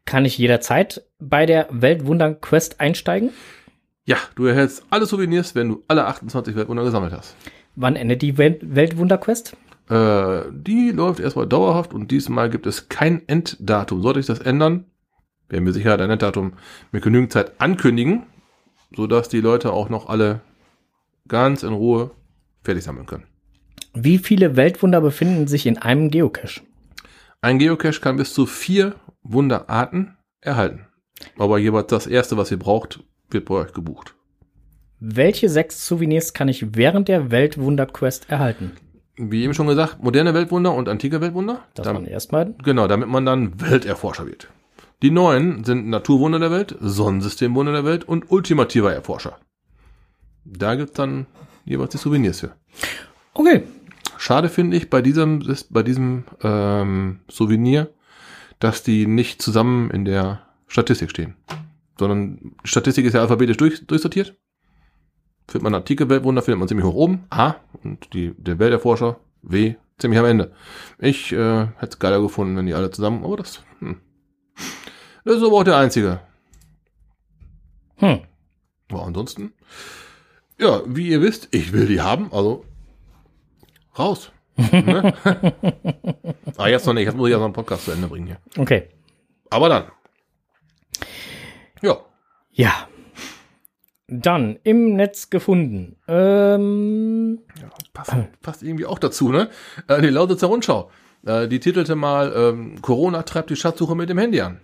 [0.05, 3.29] Kann ich jederzeit bei der Weltwunder-Quest einsteigen?
[4.07, 7.35] Ja, du erhältst alle Souvenirs, wenn du alle 28 Weltwunder gesammelt hast.
[7.75, 9.57] Wann endet die Wel Weltwunder-Quest?
[9.89, 14.03] Äh, die läuft erstmal dauerhaft und diesmal gibt es kein Enddatum.
[14.03, 14.85] Sollte ich das ändern,
[15.49, 16.53] werden wir sicher ein Enddatum
[16.91, 18.27] mit genügend Zeit ankündigen,
[18.95, 20.41] sodass die Leute auch noch alle
[21.27, 22.11] ganz in Ruhe
[22.63, 23.25] fertig sammeln können.
[23.95, 26.61] Wie viele Weltwunder befinden sich in einem Geocache?
[27.41, 30.85] Ein Geocache kann bis zu vier Wunderarten erhalten.
[31.37, 34.15] Aber jeweils das erste, was ihr braucht, wird bei euch gebucht.
[34.99, 38.71] Welche sechs Souvenirs kann ich während der Weltwunder-Quest erhalten?
[39.17, 41.63] Wie eben schon gesagt, moderne Weltwunder und antike Weltwunder.
[41.73, 42.53] Das waren erstmal.
[42.63, 44.49] Genau, damit man dann Welterforscher wird.
[45.01, 49.37] Die neuen sind Naturwunder der Welt, Sonnensystemwunder der Welt und ultimativer Erforscher.
[50.45, 51.27] Da gibt's dann
[51.65, 52.55] jeweils die Souvenirs für.
[53.33, 53.63] Okay.
[54.17, 57.89] Schade finde ich bei diesem, bei diesem ähm, Souvenir,
[58.59, 61.35] dass die nicht zusammen in der Statistik stehen.
[61.97, 64.35] Sondern die Statistik ist ja alphabetisch durch, durchsortiert.
[65.47, 69.75] Findet man antike Weltwunder, findet man ziemlich hoch oben, A, und die, der Welterforscher, W,
[69.99, 70.51] ziemlich am Ende.
[70.97, 74.01] Ich äh, hätte es geiler gefunden, wenn die alle zusammen, aber das, hm.
[75.23, 76.19] das ist aber auch der einzige.
[77.97, 78.21] Hm.
[78.91, 79.53] Ja, ansonsten,
[80.59, 82.65] ja, wie ihr wisst, ich will die haben, also
[83.97, 84.31] raus.
[84.57, 85.13] ne?
[86.57, 88.37] ah, jetzt noch nicht, jetzt muss ich ja noch einen Podcast zu Ende bringen hier.
[88.57, 88.89] Okay.
[89.49, 89.85] Aber dann.
[92.55, 92.87] Ja, Ja.
[94.07, 95.95] Dann im Netz gefunden.
[96.07, 97.39] Ähm,
[97.91, 98.13] passt,
[98.43, 99.49] passt irgendwie auch dazu, ne?
[99.87, 100.91] Äh, die Lausitzer Rundschau.
[101.25, 104.59] Äh, die titelte mal, ähm, Corona treibt die Schatzsuche mit dem Handy an.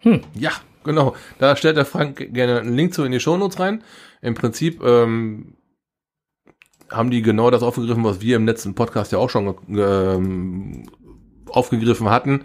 [0.00, 0.20] Hm.
[0.34, 0.50] Ja,
[0.84, 1.16] genau.
[1.38, 3.82] Da stellt der Frank gerne einen Link zu in die Shownotes rein.
[4.20, 5.54] Im Prinzip, ähm,
[6.90, 10.90] haben die genau das aufgegriffen, was wir im letzten Podcast ja auch schon ähm,
[11.48, 12.44] aufgegriffen hatten,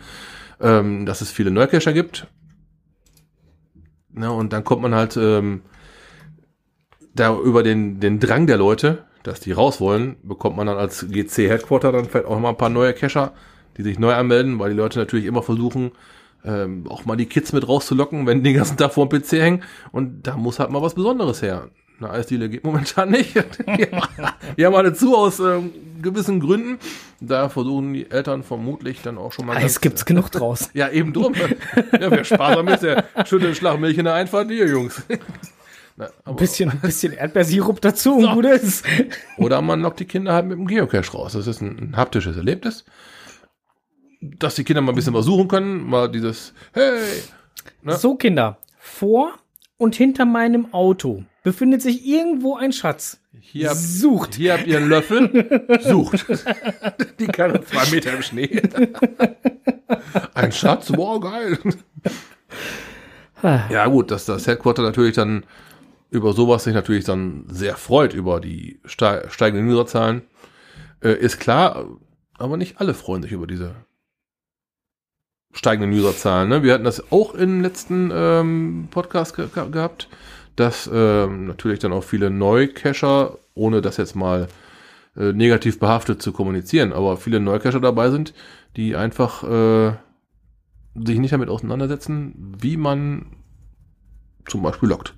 [0.61, 2.27] ähm, dass es viele Neucacher gibt.
[4.17, 5.61] Na, und dann kommt man halt ähm,
[7.13, 11.07] da über den, den Drang der Leute, dass die raus wollen, bekommt man dann als
[11.07, 13.33] GC Headquarter dann vielleicht auch mal ein paar neue Cacher,
[13.77, 15.91] die sich neu anmelden, weil die Leute natürlich immer versuchen,
[16.43, 19.33] ähm, auch mal die Kids mit rauszulocken, wenn die den ganzen Tag vor dem PC
[19.33, 19.63] hängen.
[19.91, 21.69] Und da muss halt mal was Besonderes her.
[21.99, 23.33] Eine Eisdiele geht momentan nicht.
[24.57, 26.77] die haben alle zu aus ähm, gewissen Gründen.
[27.19, 29.57] Da versuchen die Eltern vermutlich dann auch schon mal.
[29.57, 30.69] Eis gibt's genug draus.
[30.73, 31.33] ja, eben drum.
[31.33, 35.01] ja, wer sparsam ist, der schüttelt Schlagmilch in der Einfahrt, hier, Jungs.
[35.95, 38.85] Na, ein bisschen, ein bisschen Erdbeersirup dazu und gut ist.
[39.37, 41.33] Oder man lockt die Kinder halt mit dem Geocache raus.
[41.33, 42.85] Das ist ein, ein haptisches Erlebnis.
[44.21, 46.99] Dass die Kinder mal ein bisschen was suchen können, mal dieses, hey.
[47.81, 47.95] Ne?
[47.95, 49.33] So, Kinder, vor
[49.77, 53.21] und hinter meinem Auto befindet sich irgendwo ein Schatz.
[53.39, 54.35] Hier habt, Sucht.
[54.35, 55.79] Hier habt ihr einen Löffel.
[55.81, 56.25] Sucht.
[57.19, 58.61] Die kann zwei Meter im Schnee.
[60.33, 61.57] Ein Schatz, wow, geil.
[63.41, 65.45] Ja, gut, dass das Headquarter natürlich dann
[66.09, 70.23] über sowas sich natürlich dann sehr freut, über die steigenden Userzahlen,
[71.01, 71.85] äh, ist klar,
[72.37, 73.73] aber nicht alle freuen sich über diese
[75.53, 76.49] steigenden Userzahlen.
[76.49, 76.63] Ne?
[76.63, 80.09] Wir hatten das auch im letzten ähm, Podcast ge gehabt,
[80.57, 84.47] dass ähm, natürlich dann auch viele Neucacher, ohne das jetzt mal
[85.15, 88.33] äh, negativ behaftet zu kommunizieren, aber viele Neucacher dabei sind,
[88.75, 89.93] die einfach äh,
[90.95, 93.27] sich nicht damit auseinandersetzen, wie man
[94.47, 95.13] zum Beispiel lockt.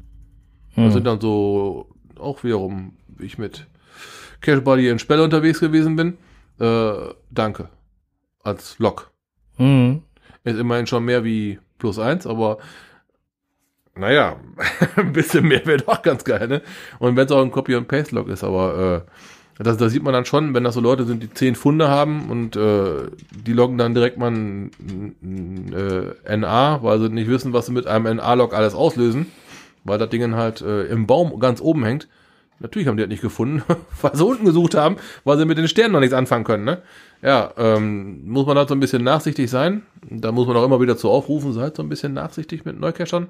[0.75, 0.85] Hm.
[0.85, 3.65] Das sind dann so auch wiederum, wie ich mit
[4.41, 6.17] Cash Buddy in Spelle unterwegs gewesen bin.
[6.59, 7.69] Äh, danke.
[8.43, 9.11] Als Log.
[9.55, 10.03] Hm.
[10.43, 12.57] Ist immerhin schon mehr wie plus eins, aber
[13.99, 14.37] naja,
[14.95, 16.61] ein bisschen mehr wäre doch ganz geil, ne?
[16.99, 20.53] Und wenn es auch ein Copy-and-Paste-Log ist, aber äh, das, das sieht man dann schon,
[20.53, 24.17] wenn das so Leute sind, die zehn Funde haben und äh, die loggen dann direkt
[24.17, 24.71] mal ein,
[25.21, 25.73] ein,
[26.25, 29.27] äh, NA, weil sie nicht wissen, was sie mit einem NA-Log alles auslösen
[29.83, 32.07] weil das Ding halt äh, im Baum ganz oben hängt.
[32.59, 33.63] Natürlich haben die das nicht gefunden,
[34.01, 36.65] weil sie unten gesucht haben, weil sie mit den Sternen noch nichts anfangen können.
[36.65, 36.81] Ne?
[37.21, 39.83] Ja, ähm, muss man halt so ein bisschen nachsichtig sein.
[40.09, 43.27] Da muss man auch immer wieder zu aufrufen, seid so ein bisschen nachsichtig mit Neucachern.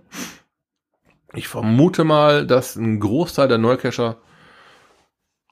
[1.33, 4.17] Ich vermute mal, dass ein Großteil der Neucacher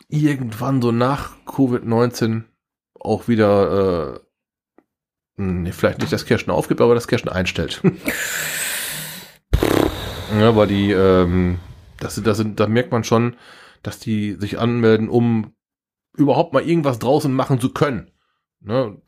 [0.10, 2.44] irgendwann so nach Covid-19
[3.00, 7.82] auch wieder, äh, nee, vielleicht nicht das Cashen aufgibt, aber das Cashen einstellt.
[10.40, 11.60] Ja, aber die, ähm,
[12.00, 13.38] das, das, da merkt man schon,
[13.82, 15.54] dass die sich anmelden, um
[16.18, 18.12] überhaupt mal irgendwas draußen machen zu können.
[18.60, 19.02] Ne?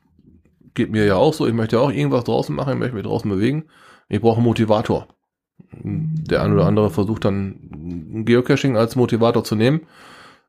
[0.73, 3.03] Geht mir ja auch so, ich möchte ja auch irgendwas draußen machen, ich möchte mich
[3.03, 3.65] draußen bewegen.
[4.08, 5.08] Ich brauche einen Motivator.
[5.72, 9.82] Der ein oder andere versucht dann Geocaching als Motivator zu nehmen.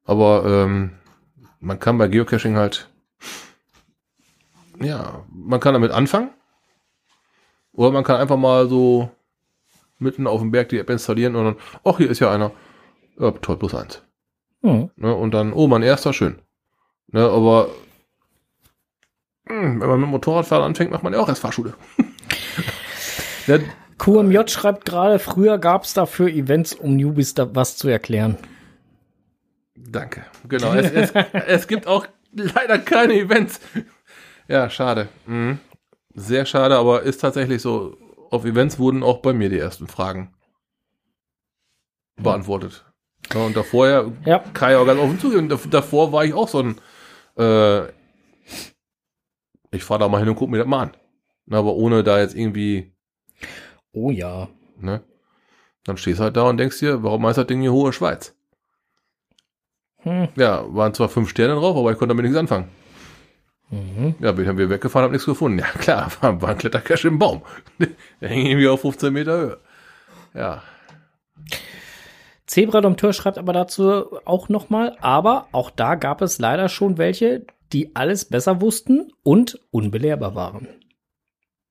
[0.05, 0.93] Aber ähm,
[1.61, 2.89] man kann bei Geocaching halt,
[4.81, 6.31] ja, man kann damit anfangen.
[7.73, 9.11] Oder man kann einfach mal so
[9.99, 12.53] mitten auf dem Berg die App installieren und dann, ach, hier ist ja einer.
[13.19, 14.03] Ja, toll, plus eins.
[14.63, 14.91] Mhm.
[14.97, 16.41] Ne, und dann, oh, mein erster, schön.
[17.09, 17.69] Ne, aber
[19.45, 21.75] mh, hm, wenn man mit Motorradfahren anfängt, macht man ja auch erst Fahrschule.
[23.47, 23.65] ne,
[24.01, 28.39] QMJ schreibt gerade, früher gab es dafür Events, um Newbies da was zu erklären.
[29.77, 30.25] Danke.
[30.49, 30.73] Genau.
[30.73, 31.13] Es, es,
[31.47, 33.61] es gibt auch leider keine Events.
[34.49, 35.09] Ja, schade.
[35.27, 35.59] Mhm.
[36.15, 37.99] Sehr schade, aber ist tatsächlich so
[38.31, 40.33] auf Events wurden auch bei mir die ersten Fragen
[42.17, 42.87] beantwortet.
[43.35, 44.39] Ja, und davor ja, ja.
[44.55, 46.81] kann ich auch ganz offen zugeben, davor war ich auch so ein,
[47.37, 47.89] äh,
[49.73, 50.97] ich fahre da mal hin und gucke mir das mal an.
[51.51, 52.95] Aber ohne da jetzt irgendwie.
[53.93, 54.49] Oh ja.
[54.79, 55.03] Ne?
[55.85, 58.35] Dann stehst du halt da und denkst dir, warum heißt das Ding hier Hohe Schweiz?
[60.03, 60.29] Hm.
[60.37, 62.69] Ja, waren zwar fünf Sterne drauf, aber ich konnte damit nichts anfangen.
[63.71, 64.17] Mhm.
[64.19, 65.59] Ja, bin dann wieder weggefahren, habe nichts gefunden.
[65.59, 67.43] Ja, klar, war, war ein Klettercache im Baum.
[68.21, 69.59] Der hing irgendwie auf 15 Meter Höhe.
[70.35, 70.63] Ja.
[72.47, 77.47] Zebra Dompteur schreibt aber dazu auch nochmal, aber auch da gab es leider schon welche,
[77.73, 80.67] die alles besser wussten und unbelehrbar waren.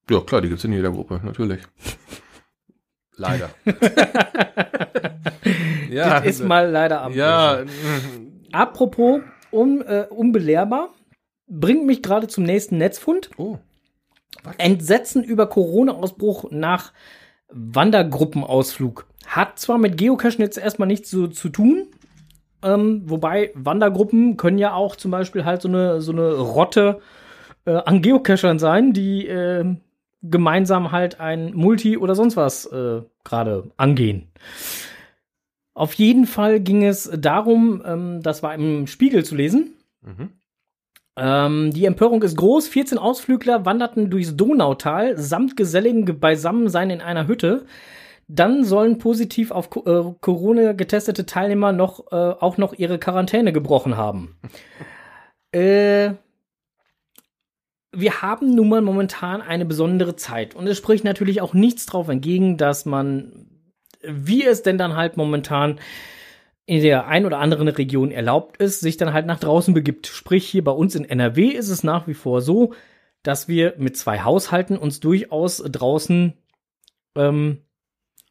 [0.10, 1.62] Ja, klar, die gibt es in jeder Gruppe, natürlich.
[3.16, 3.50] leider.
[5.90, 7.64] ja, das ist mal leider am Ja.
[8.52, 10.94] Apropos um, äh, unbelehrbar,
[11.48, 13.30] bringt mich gerade zum nächsten Netzfund.
[13.38, 13.58] Oh.
[14.44, 14.56] Was?
[14.58, 16.94] Entsetzen über Corona-Ausbruch nach
[17.50, 19.08] Wandergruppenausflug.
[19.26, 21.88] Hat zwar mit Geocachen jetzt erstmal nichts zu, zu tun,
[22.64, 27.00] ähm, wobei Wandergruppen können ja auch zum Beispiel halt so eine, so eine Rotte
[27.66, 29.76] äh, an Geocachern sein, die äh,
[30.22, 34.32] gemeinsam halt ein Multi oder sonst was äh, gerade angehen.
[35.74, 39.76] Auf jeden Fall ging es darum, ähm, das war im Spiegel zu lesen.
[40.02, 40.30] Mhm.
[41.16, 42.68] Ähm, die Empörung ist groß.
[42.68, 47.66] 14 Ausflügler wanderten durchs Donautal samt geselligen Beisammensein in einer Hütte.
[48.28, 53.52] Dann sollen positiv auf Co äh, Corona getestete Teilnehmer noch, äh, auch noch ihre Quarantäne
[53.52, 54.38] gebrochen haben.
[55.52, 56.12] äh,
[57.92, 62.08] wir haben nun mal momentan eine besondere Zeit und es spricht natürlich auch nichts darauf
[62.08, 63.48] entgegen, dass man,
[64.04, 65.80] wie es denn dann halt momentan
[66.66, 70.06] in der ein oder anderen Region erlaubt ist, sich dann halt nach draußen begibt.
[70.06, 72.74] Sprich, hier bei uns in NRW ist es nach wie vor so,
[73.24, 76.34] dass wir mit zwei Haushalten uns durchaus draußen
[77.16, 77.64] ähm,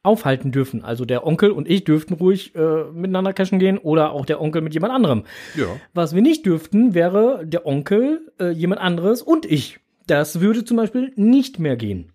[0.03, 0.85] aufhalten dürfen.
[0.85, 4.63] Also der Onkel und ich dürften ruhig äh, miteinander cashen gehen oder auch der Onkel
[4.63, 5.25] mit jemand anderem.
[5.57, 5.67] Ja.
[5.93, 9.81] Was wir nicht dürften, wäre der Onkel, äh, jemand anderes und ich.
[10.07, 12.13] Das würde zum Beispiel nicht mehr gehen.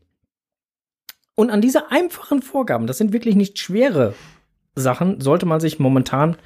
[1.35, 4.13] Und an diese einfachen Vorgaben, das sind wirklich nicht schwere
[4.75, 6.37] Sachen, sollte man sich momentan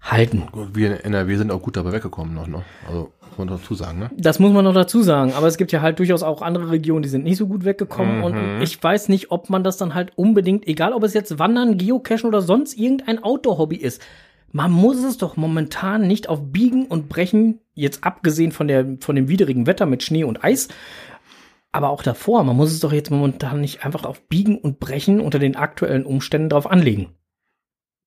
[0.00, 0.44] halten.
[0.72, 2.62] Wir in NRW sind auch gut dabei weggekommen noch, ne?
[2.86, 4.10] Also, muss man dazu sagen, ne?
[4.16, 5.32] Das muss man noch dazu sagen.
[5.34, 8.18] Aber es gibt ja halt durchaus auch andere Regionen, die sind nicht so gut weggekommen.
[8.18, 8.24] Mhm.
[8.24, 11.76] Und ich weiß nicht, ob man das dann halt unbedingt, egal ob es jetzt Wandern,
[11.76, 14.00] Geocachen oder sonst irgendein Outdoor-Hobby ist,
[14.52, 19.16] man muss es doch momentan nicht auf Biegen und Brechen, jetzt abgesehen von, der, von
[19.16, 20.68] dem widrigen Wetter mit Schnee und Eis,
[21.72, 25.20] aber auch davor, man muss es doch jetzt momentan nicht einfach auf Biegen und Brechen
[25.20, 27.15] unter den aktuellen Umständen drauf anlegen.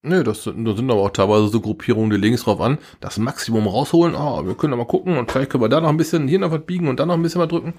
[0.02, 3.18] Nö, das sind, das sind aber auch teilweise so Gruppierungen, die es drauf an, das
[3.18, 5.98] Maximum rausholen, ah, wir können da mal gucken und vielleicht können wir da noch ein
[5.98, 7.74] bisschen, hier noch was biegen und da noch ein bisschen was drücken.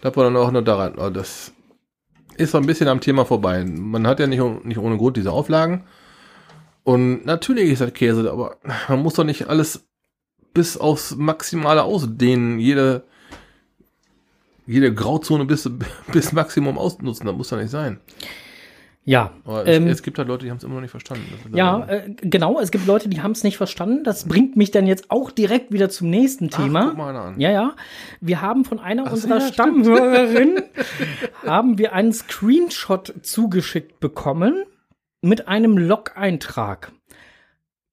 [0.00, 0.98] Da wir dann auch noch da rein.
[0.98, 1.52] Ah, Das
[2.36, 3.64] ist so ein bisschen am Thema vorbei.
[3.64, 5.84] Man hat ja nicht, nicht ohne Grund diese Auflagen.
[6.84, 8.56] Und natürlich ist das Käse, aber
[8.88, 9.86] man muss doch nicht alles
[10.54, 12.58] bis aufs Maximale ausdehnen.
[12.58, 13.04] Jede,
[14.66, 15.68] jede Grauzone bis,
[16.12, 17.26] bis Maximum ausnutzen.
[17.26, 18.00] Das muss doch nicht sein.
[19.08, 21.24] Ja, Aber es, ähm, es gibt halt Leute, die haben es immer noch nicht verstanden.
[21.54, 22.60] Ja, äh, genau.
[22.60, 24.04] Es gibt Leute, die haben es nicht verstanden.
[24.04, 26.88] Das bringt mich dann jetzt auch direkt wieder zum nächsten Ach, Thema.
[26.88, 27.40] guck mal an.
[27.40, 27.74] Ja, ja.
[28.20, 29.48] Wir haben von einer Ach, unserer ja.
[29.48, 30.62] Stammhörerinnen
[31.46, 34.64] haben wir einen Screenshot zugeschickt bekommen
[35.22, 36.92] mit einem Log-Eintrag.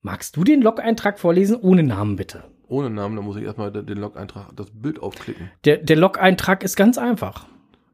[0.02, 2.44] Magst du den Log-Eintrag vorlesen ohne Namen bitte?
[2.68, 5.50] Ohne Namen, da muss ich erstmal den den Log-Eintrag, das Bild aufklicken.
[5.64, 7.46] Der, der Log-Eintrag ist ganz einfach.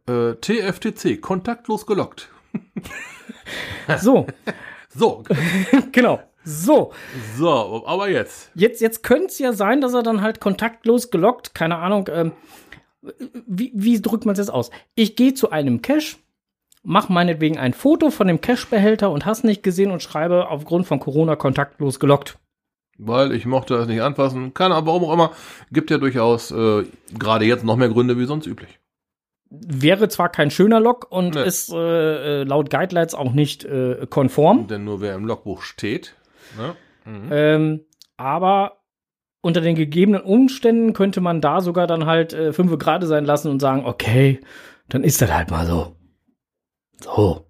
[0.08, 2.28] Äh, TFTC, kontaktlos gelockt.
[4.00, 4.26] So,
[4.94, 5.22] So,
[5.92, 6.20] genau.
[6.44, 6.92] So,
[7.36, 8.50] so, aber jetzt.
[8.54, 12.32] jetzt, jetzt könnte es ja sein, dass er dann halt kontaktlos gelockt, keine Ahnung, ähm,
[13.46, 14.70] wie, wie drückt man es jetzt aus?
[14.94, 16.16] Ich gehe zu einem Cache,
[16.82, 20.98] mach meinetwegen ein Foto von dem Cache-Behälter und hast nicht gesehen und schreibe aufgrund von
[20.98, 22.38] Corona kontaktlos gelockt.
[22.98, 24.52] Weil ich mochte das nicht anfassen.
[24.52, 25.32] Kann aber warum auch immer.
[25.72, 26.84] Gibt ja durchaus äh,
[27.16, 28.78] gerade jetzt noch mehr Gründe wie sonst üblich.
[29.54, 31.44] Wäre zwar kein schöner Log und Nee.
[31.44, 36.14] ist äh, äh, laut Guidelines auch nicht äh, konform, Denn nur wer im Logbuch steht.
[36.56, 36.74] Ne?
[37.04, 37.28] Mhm.
[37.30, 37.80] ähm,
[38.16, 38.78] aber
[39.42, 43.50] unter den gegebenen Umständen könnte man da sogar dann halt äh, fünf gerade sein lassen
[43.50, 44.40] und sagen, okay,
[44.88, 45.96] dann ist das halt mal so.
[47.00, 47.46] So,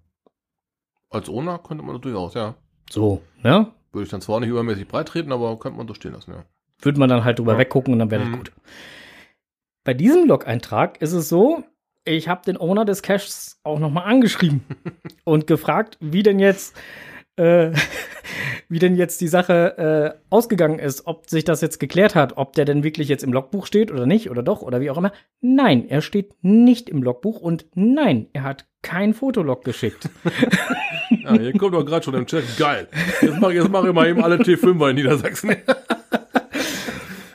[1.09, 2.55] Als Owner könnte man das durchaus, ja.
[2.89, 3.67] so, ne?
[3.91, 6.43] Würde ich dann zwar nicht übermäßig breit treten, aber könnte man so stehen lassen, ja.
[6.81, 7.59] Würde man dann halt drüber Ja.
[7.59, 8.37] weggucken und dann wäre das Mhm.
[8.37, 8.51] gut.
[9.83, 11.63] Bei diesem Log-Eintrag ist es so,
[12.05, 14.63] ich habe den Owner des Caches auch nochmal angeschrieben
[15.23, 16.75] und gefragt, wie denn jetzt,
[17.37, 17.71] äh,
[18.69, 22.53] wie denn jetzt die Sache äh, ausgegangen ist, ob sich das jetzt geklärt hat, ob
[22.53, 25.13] der denn wirklich jetzt im Logbuch steht oder nicht oder doch oder wie auch immer.
[25.41, 30.09] Nein, er steht nicht im Logbuch und nein, er hat kein Fotolog geschickt.
[31.09, 32.43] Ja, hier kommt doch gerade schon im Chat.
[32.57, 32.87] Geil.
[33.21, 35.55] Jetzt mach, jetzt mach ich mal eben alle T5er in Niedersachsen.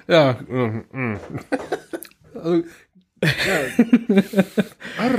[0.08, 0.36] ja.
[0.46, 1.18] mm, mm.
[2.34, 2.62] Also,
[3.22, 5.14] ja,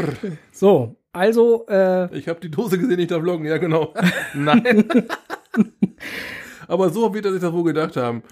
[0.52, 3.46] So, also äh, ich habe die Dose gesehen, ich darf loggen.
[3.46, 3.94] Ja, genau.
[4.34, 4.86] Nein.
[6.68, 8.24] Aber so wird er sich das wohl gedacht haben.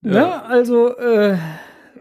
[0.00, 1.36] ne, also äh,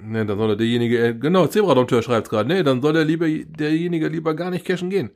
[0.03, 3.27] Ne, dann soll er derjenige, äh, genau, Zebradompteur schreibt gerade, nee, dann soll der lieber,
[3.27, 5.11] derjenige lieber gar nicht cashen gehen.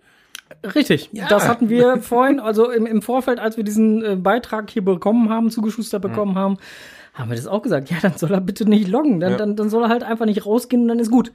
[0.75, 4.86] Richtig, das hatten wir vorhin, also im, im Vorfeld, als wir diesen äh, Beitrag hier
[4.86, 6.57] bekommen haben, zugeschustert bekommen haben,
[7.15, 7.89] haben wir das auch gesagt.
[7.89, 9.38] Ja, dann soll er bitte nicht loggen, dann, Ja.
[9.39, 11.32] dann, dann soll er halt einfach nicht rausgehen und dann ist gut.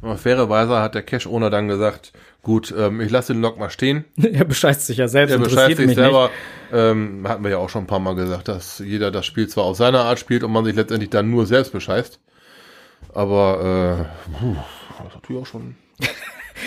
[0.00, 4.04] Aber fairerweise hat der Cash-Owner dann gesagt, gut, ähm, ich lasse den Log mal stehen.
[4.16, 6.30] er bescheißt sich ja selbst, interessiert bescheißt sich mich selber.
[6.72, 9.64] Ähm, hatten wir ja auch schon ein paar Mal gesagt, dass jeder das Spiel zwar
[9.64, 12.20] auf seine Art spielt und man sich letztendlich dann nur selbst bescheißt.
[13.12, 14.56] Aber äh, puh,
[14.98, 15.76] das ist natürlich auch schon.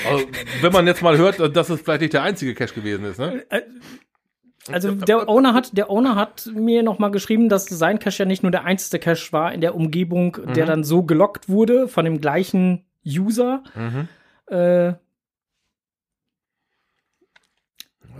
[0.09, 0.25] Also,
[0.61, 3.43] wenn man jetzt mal hört, dass es vielleicht nicht der einzige Cash gewesen ist, ne?
[3.51, 3.65] nicht.
[4.69, 8.25] Also der Owner hat, der Owner hat mir noch mal geschrieben, dass sein Cache ja
[8.25, 12.05] nicht nur der einzige Cache war in der Umgebung, der dann so gelockt wurde von
[12.05, 13.63] dem gleichen User.
[13.75, 14.07] Mhm.
[14.47, 14.93] Äh,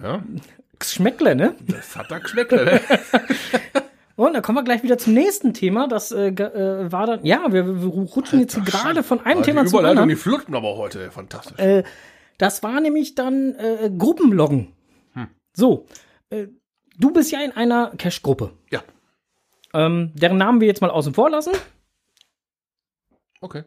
[0.01, 0.23] Ja.
[0.79, 1.55] Geschmäckle, ne?
[1.67, 2.79] Das hat da geschmeckt, ne?
[4.15, 5.88] Und dann kommen wir gleich wieder zum nächsten Thema.
[5.88, 9.65] Das äh, äh, war dann, ja, wir, wir rutschen jetzt hier gerade von einem Thema
[9.65, 10.17] zum Überleitung, die anderen.
[10.17, 11.59] flutten aber heute fantastisch.
[11.59, 11.84] Äh,
[12.39, 14.73] das war nämlich dann äh, Gruppenloggen.
[15.13, 15.27] Hm.
[15.53, 15.86] So,
[16.32, 16.47] äh,
[16.97, 18.82] du bist ja in einer Cache-Gruppe, ja,
[19.75, 21.53] ähm, deren Namen wir jetzt mal außen vor lassen.
[23.41, 23.65] okay.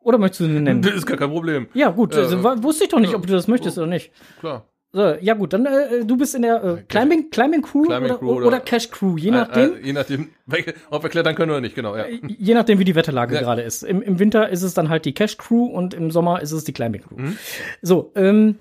[0.00, 0.82] Oder möchtest du sie nennen?
[0.82, 1.68] Das ist gar kein Problem.
[1.74, 4.10] Ja, gut, Äh, also, wusste ich doch nicht, ja, ob du das möchtest oder nicht.
[4.40, 4.66] Klar.
[4.90, 8.18] So, ja gut, dann äh, du bist in der äh, Climbing, Climbing Crew, Climbing oder,
[8.18, 9.74] Crew oder, oder- Cache Crew, je nachdem.
[9.74, 10.30] Äh, äh, je nachdem,
[10.90, 12.06] ob wir klettern können oder nicht, genau, ja.
[12.26, 13.40] Je nachdem, wie die Wetterlage Ja.
[13.42, 13.82] gerade ist.
[13.82, 16.64] Im, Im Winter ist es dann halt die Cache Crew und im Sommer ist es
[16.64, 17.16] die Climbing Crew.
[17.18, 17.36] Mhm.
[17.82, 18.56] So, ähm,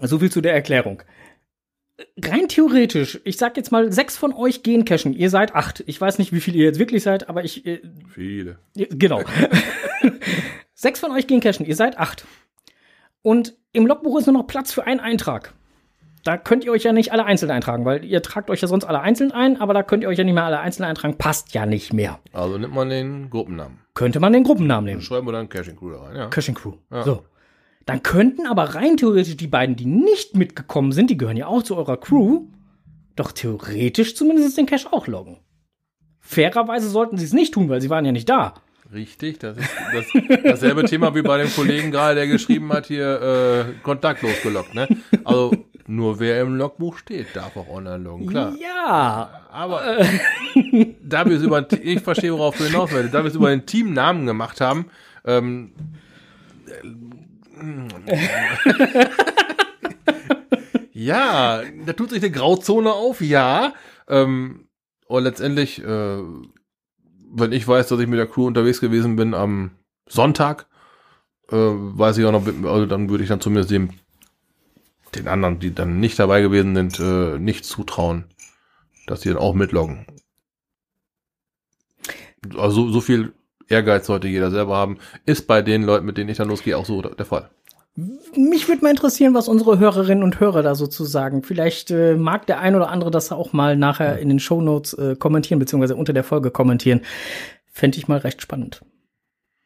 [0.00, 1.02] so viel zu der Erklärung.
[2.22, 5.14] Rein theoretisch, ich sag jetzt mal, sechs von euch gehen cashen.
[5.14, 5.82] Ihr seid acht.
[5.86, 7.80] Ich weiß nicht, wie viel ihr jetzt wirklich seid, aber ich, äh,
[8.12, 8.58] Viele.
[8.74, 9.22] genau.
[10.74, 11.64] sechs von euch gehen cashen.
[11.64, 12.26] Ihr seid acht.
[13.22, 15.52] Und im Logbuch ist nur noch Platz für einen Eintrag.
[16.22, 18.84] Da könnt ihr euch ja nicht alle einzeln eintragen, weil ihr tragt euch ja sonst
[18.84, 21.16] alle einzeln ein, aber da könnt ihr euch ja nicht mehr alle einzeln eintragen.
[21.18, 22.18] Passt ja nicht mehr.
[22.32, 23.78] Also nimmt man den Gruppennamen.
[23.94, 25.00] könnte man den Gruppennamen nehmen.
[25.00, 26.28] Schreiben wir dann Caching Crew da rein, ja.
[26.28, 26.74] Cushing Crew.
[26.90, 27.04] Ja.
[27.04, 27.22] So.
[27.86, 31.62] Dann könnten aber rein theoretisch die beiden, die nicht mitgekommen sind, die gehören ja auch
[31.62, 32.48] zu eurer Crew,
[33.14, 35.38] doch theoretisch zumindest den Cache auch loggen.
[36.20, 38.54] Fairerweise sollten sie es nicht tun, weil sie waren ja nicht da.
[38.92, 40.06] Richtig, das ist das,
[40.44, 44.88] dasselbe Thema wie bei dem Kollegen gerade, der geschrieben hat, hier äh, kontaktlos gelockt, ne?
[45.24, 45.52] Also
[45.86, 48.52] nur wer im Logbuch steht, darf auch online loggen, klar.
[48.60, 49.42] Ja.
[49.50, 49.82] Aber
[51.02, 53.66] da wir es über, ich verstehe, worauf du hinaus willst, da wir es über den
[53.66, 54.86] Teamnamen gemacht haben,
[55.24, 55.72] ähm,
[60.92, 63.74] ja, da tut sich eine Grauzone auf, ja.
[64.08, 64.68] Ähm,
[65.06, 66.22] und letztendlich, äh,
[67.30, 69.72] wenn ich weiß, dass ich mit der Crew unterwegs gewesen bin am
[70.06, 70.66] Sonntag,
[71.50, 73.90] äh, weiß ich auch noch, also dann würde ich dann zumindest dem,
[75.14, 78.24] den anderen, die dann nicht dabei gewesen sind, äh, nicht zutrauen,
[79.06, 80.06] dass die dann auch mitloggen.
[82.56, 83.32] Also so, so viel
[83.68, 84.98] Ehrgeiz sollte jeder selber haben.
[85.24, 87.50] Ist bei den Leuten, mit denen ich dann losgehe, auch so der Fall.
[88.36, 91.42] Mich würde mal interessieren, was unsere Hörerinnen und Hörer da sozusagen.
[91.42, 95.16] Vielleicht äh, mag der ein oder andere das auch mal nachher in den Shownotes äh,
[95.16, 97.00] kommentieren, beziehungsweise unter der Folge kommentieren.
[97.72, 98.82] Fände ich mal recht spannend.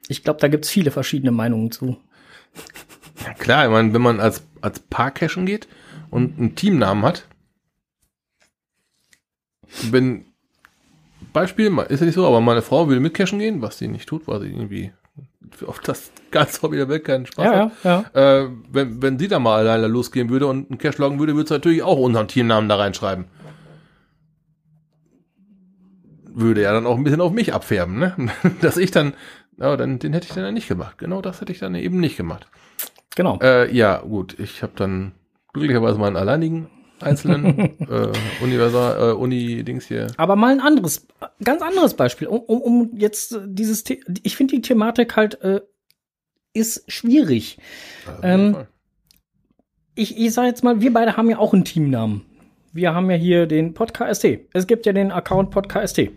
[0.09, 1.97] Ich glaube, da gibt's viele verschiedene Meinungen zu.
[3.25, 5.67] Ja, klar, ich meine, wenn man als, als Paar cashen geht
[6.11, 7.27] und einen Teamnamen hat,
[9.91, 10.25] wenn,
[11.33, 14.09] Beispiel, ist ja nicht so, aber meine Frau will mit cashen gehen, was sie nicht
[14.09, 14.93] tut, weil sie irgendwie
[15.67, 17.73] auf das ganze Hobby der Welt keinen Spaß Ja, hat.
[17.85, 18.41] ja, ja.
[18.45, 21.49] Äh, wenn, wenn sie da mal alleine losgehen würde und einen Cash loggen würde, würde
[21.49, 23.25] sie natürlich auch unseren Teamnamen da reinschreiben.
[26.33, 28.15] Würde ja dann auch ein bisschen auf mich abfärben, ne?
[28.61, 29.15] Dass ich dann,
[29.59, 30.97] aber dann, den hätte ich dann ja nicht gemacht.
[30.99, 32.47] Genau das hätte ich dann eben nicht gemacht.
[33.17, 33.39] Genau.
[33.43, 35.13] Äh, ja, gut, ich habe dann
[35.53, 36.71] glücklicherweise meinen alleinigen
[37.03, 40.09] einzelnen äh, Universal, äh, Uni-Dings hier.
[40.17, 41.07] Aber mal ein anderes,
[41.43, 45.61] ganz anderes Beispiel, um, um, um jetzt dieses, The ich finde die Thematik halt äh,
[46.53, 47.59] ist schwierig.
[48.23, 48.57] Äh, Ähm.
[49.97, 52.23] Ich, ich sage jetzt mal, wir beide haben ja auch einen Teamnamen.
[52.73, 54.25] Wir haben ja hier den Podcast.
[54.25, 55.99] Es gibt ja den Account Podcast.
[55.99, 56.13] Der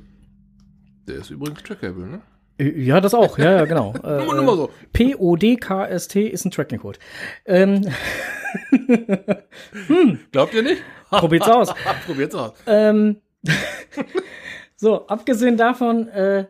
[1.07, 2.21] ist übrigens trackable, ne?
[2.59, 3.37] Ja, das auch.
[3.37, 3.93] Ja, ja, genau.
[4.03, 4.69] Äh, Nur, nur so.
[4.93, 6.99] PODKST ist ein Tracking-Code.
[7.45, 7.87] Ähm,
[10.31, 10.83] Glaubt ihr nicht?
[11.09, 11.73] probiert's aus.
[12.05, 12.53] Probiert's aus.
[12.67, 13.21] Ähm,
[14.75, 16.45] so, abgesehen davon, äh,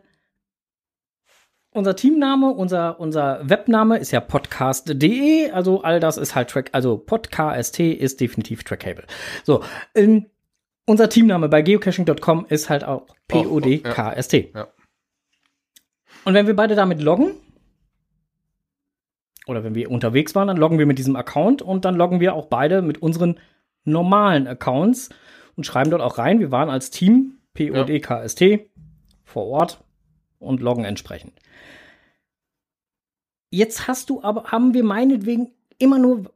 [1.72, 6.96] unser Teamname, unser, unser Webname ist ja podcast.de, also all das ist halt Track, also
[6.98, 9.04] Podcast ist definitiv trackable.
[9.42, 9.62] So,
[9.94, 10.26] ähm,
[10.86, 14.54] unser Teamname bei geocaching.com ist halt auch PODKST.
[14.54, 14.68] Ja.
[16.24, 17.32] Und wenn wir beide damit loggen,
[19.46, 22.34] oder wenn wir unterwegs waren, dann loggen wir mit diesem Account und dann loggen wir
[22.34, 23.38] auch beide mit unseren
[23.84, 25.10] normalen Accounts
[25.56, 28.60] und schreiben dort auch rein, wir waren als Team PODKST
[29.24, 29.84] vor Ort
[30.38, 31.32] und loggen entsprechend.
[33.50, 36.32] Jetzt hast du aber, haben wir meinetwegen immer nur,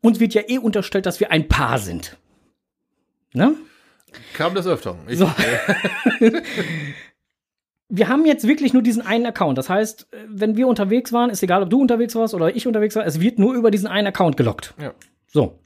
[0.00, 2.16] uns wird ja eh unterstellt, dass wir ein Paar sind.
[3.34, 3.54] Ne?
[4.34, 5.00] Kam des Öfteren.
[5.08, 5.30] Ich, So.
[7.94, 9.58] wir haben jetzt wirklich nur diesen einen Account.
[9.58, 12.66] Das heißt, äh, wenn wir unterwegs waren, ist egal, ob du unterwegs warst oder ich
[12.66, 14.74] unterwegs war, es wird nur über diesen einen Account gelockt.
[14.80, 14.94] Ja.
[15.26, 15.58] So.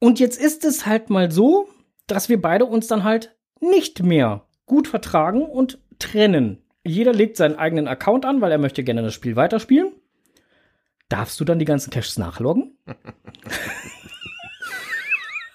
[0.00, 1.68] Und jetzt ist es halt mal so,
[2.06, 6.62] dass wir beide uns dann halt nicht mehr gut vertragen und trennen.
[6.84, 9.92] Jeder legt seinen eigenen Account an, weil er möchte gerne das Spiel weiterspielen.
[11.08, 12.76] Darfst du dann die ganzen Caches nachloggen?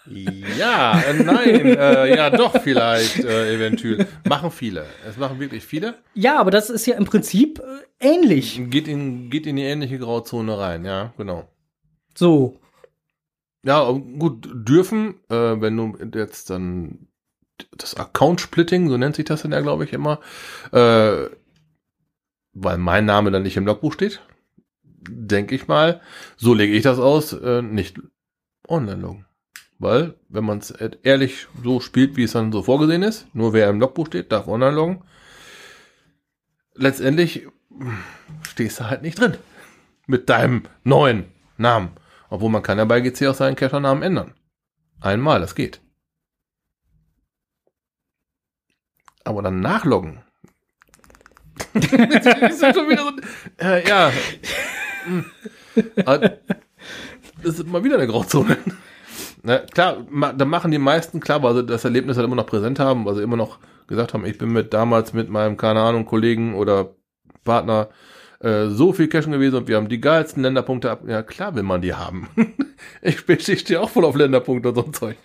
[0.05, 4.05] Ja, äh, nein, äh, ja doch vielleicht äh, eventuell.
[4.27, 4.85] Machen viele.
[5.07, 5.95] Es machen wirklich viele.
[6.13, 8.61] Ja, aber das ist ja im Prinzip äh, ähnlich.
[8.69, 11.47] Geht in, geht in die ähnliche Grauzone rein, ja, genau.
[12.15, 12.59] So.
[13.65, 17.07] Ja, gut, dürfen, äh, wenn du jetzt dann
[17.71, 20.19] das Account-Splitting, so nennt sich das dann ja, glaube ich, immer,
[20.73, 21.29] äh,
[22.53, 24.21] weil mein Name dann nicht im Logbuch steht,
[24.83, 26.01] denke ich mal,
[26.35, 28.01] so lege ich das aus, äh, nicht
[28.67, 29.25] online loggen.
[29.83, 33.69] Weil, wenn man es ehrlich so spielt, wie es dann so vorgesehen ist, nur wer
[33.69, 35.03] im Logbuch steht, darf online loggen.
[36.73, 37.47] Letztendlich
[38.47, 39.37] stehst du halt nicht drin.
[40.07, 41.25] Mit deinem neuen
[41.57, 41.89] Namen.
[42.29, 44.33] Obwohl man kann ja bei GC auch seinen Cacher-Namen ändern.
[45.01, 45.81] Einmal, das geht.
[49.25, 50.21] Aber dann nachloggen.
[51.73, 52.65] so,
[53.57, 54.11] äh, ja.
[55.03, 55.25] Hm.
[56.05, 56.39] Aber
[57.43, 58.57] Das ist mal wieder eine Grauzone.
[59.43, 62.45] Na, klar, ma, da machen die meisten, klar, weil sie das Erlebnis halt immer noch
[62.45, 65.81] präsent haben, weil sie immer noch gesagt haben, ich bin mit damals mit meinem, keine
[65.81, 66.95] Ahnung, Kollegen oder
[67.43, 67.89] Partner
[68.39, 71.01] äh, so viel cashen gewesen und wir haben die geilsten Länderpunkte ab.
[71.07, 72.29] Ja, klar will man die haben.
[73.01, 75.17] ich, ich stehe auch voll auf Länderpunkte und so ein Zeug.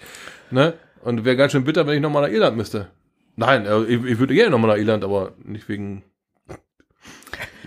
[0.51, 0.75] Ne?
[1.03, 2.89] Und wäre ganz schön bitter, wenn ich nochmal nach Irland müsste.
[3.37, 6.03] Nein, äh, ich, ich würde gerne nochmal nach Irland, aber nicht wegen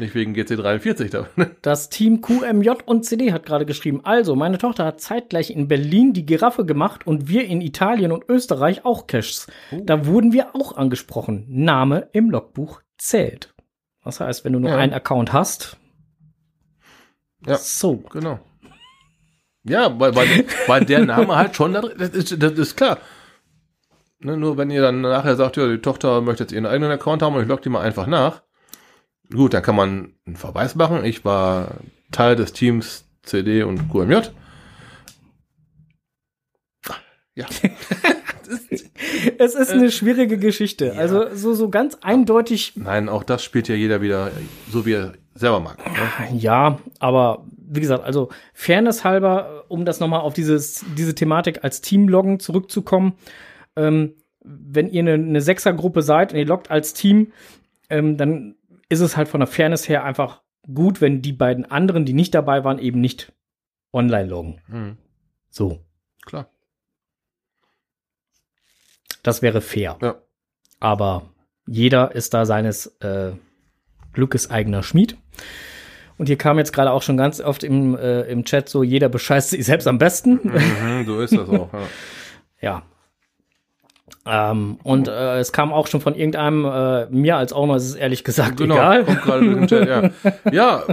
[0.02, 1.28] nicht wegen GC43 da.
[1.62, 4.02] Das Team QMJ und CD hat gerade geschrieben.
[4.04, 8.26] Also, meine Tochter hat zeitgleich in Berlin die Giraffe gemacht und wir in Italien und
[8.28, 9.48] Österreich auch Caches.
[9.72, 9.82] Oh.
[9.86, 11.46] Da wurden wir auch angesprochen.
[11.48, 13.54] Name im Logbuch zählt.
[14.04, 14.78] Das heißt, wenn du nur Ja.
[14.78, 15.78] einen Account hast.
[17.48, 17.58] Ja.
[17.58, 17.98] So.
[18.12, 18.40] Genau.
[19.64, 22.98] Ja, weil, weil, weil der Name halt schon da drin, das ist, das ist klar.
[24.20, 27.22] Ne, nur wenn ihr dann nachher sagt, ja, die Tochter möchte jetzt ihren eigenen Account
[27.22, 28.44] haben und ich log die mal einfach nach.
[29.34, 31.06] Gut, dann kann man einen Verweis machen.
[31.06, 31.76] Ich war
[32.12, 34.30] Teil des Teams CD und QMJ.
[37.36, 37.46] Ja.
[39.38, 40.98] Es ist eine schwierige Geschichte.
[40.98, 44.32] Also, so, so ganz eindeutig Nein, auch das spielt ja jeder wieder
[44.70, 45.78] so, wie er selber mag.
[45.78, 46.38] Ne?
[46.38, 51.82] Ja, aber wie gesagt, also Fairness halber, um das nochmal auf dieses, diese Thematik als
[51.82, 53.14] Teamloggen zurückzukommen,
[53.76, 57.32] ähm, wenn ihr eine, eine Sechsergruppe seid und ihr loggt als Team,
[57.90, 58.56] ähm, dann
[58.92, 60.42] ist es halt von der Fairness her einfach
[60.74, 63.32] gut, wenn die beiden anderen, die nicht dabei waren, eben nicht
[63.94, 64.62] online loggen.
[64.68, 64.98] Hm,
[65.50, 65.80] So,
[66.26, 66.48] klar.
[69.24, 69.98] das wäre fair.
[70.02, 70.16] Ja.
[70.80, 71.30] Aber
[71.68, 73.34] jeder ist da seines äh,
[74.14, 75.18] Glückes eigener Schmied.
[76.18, 79.10] Und hier kam jetzt gerade auch schon ganz oft im, äh, im Chat so, jeder
[79.10, 80.40] bescheißt sich selbst am besten.
[80.44, 81.70] Mhm, so ist das auch.
[81.74, 81.88] Ja.
[82.62, 82.84] Ja.
[84.26, 87.96] Ähm, und äh, es kam auch schon von irgendeinem, äh, mir als Owner ist es
[87.96, 89.04] ehrlich gesagt Genau, egal.
[89.06, 90.32] kommt gerade Chat, ja.
[90.52, 90.84] Ja,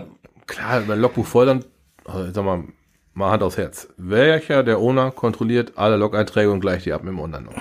[0.46, 1.64] klar, mein Logbuch voll, dann,
[2.06, 2.64] also ich sag mal,
[3.12, 3.88] mal Hand aufs Herz.
[3.98, 7.54] Welcher der Owner kontrolliert alle Log-Einträge und gleicht die ab mit dem Online-Log?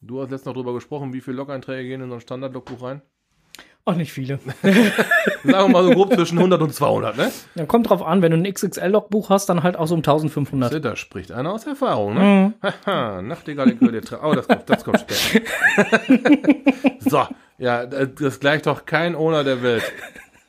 [0.00, 3.02] Du hast letztens noch drüber gesprochen, wie viele Log-Einträge gehen in so ein Standard-Logbuch rein?
[3.86, 4.38] Auch nicht viele.
[4.62, 4.88] Sagen
[5.44, 7.30] wir mal so grob zwischen 100 und 200, ne?
[7.54, 10.82] Dann kommt drauf an, wenn du ein XXL-Logbuch hast, dann halt auch so um 1500.
[10.82, 12.18] Da spricht einer aus Erfahrung, Mhm.
[12.20, 12.54] ne?
[12.86, 14.00] Haha, Nachtigall in Köln.
[14.22, 15.50] Oh, das kommt, das kommt später.
[17.00, 17.26] so,
[17.58, 19.82] ja, das gleicht doch kein Owner der Welt.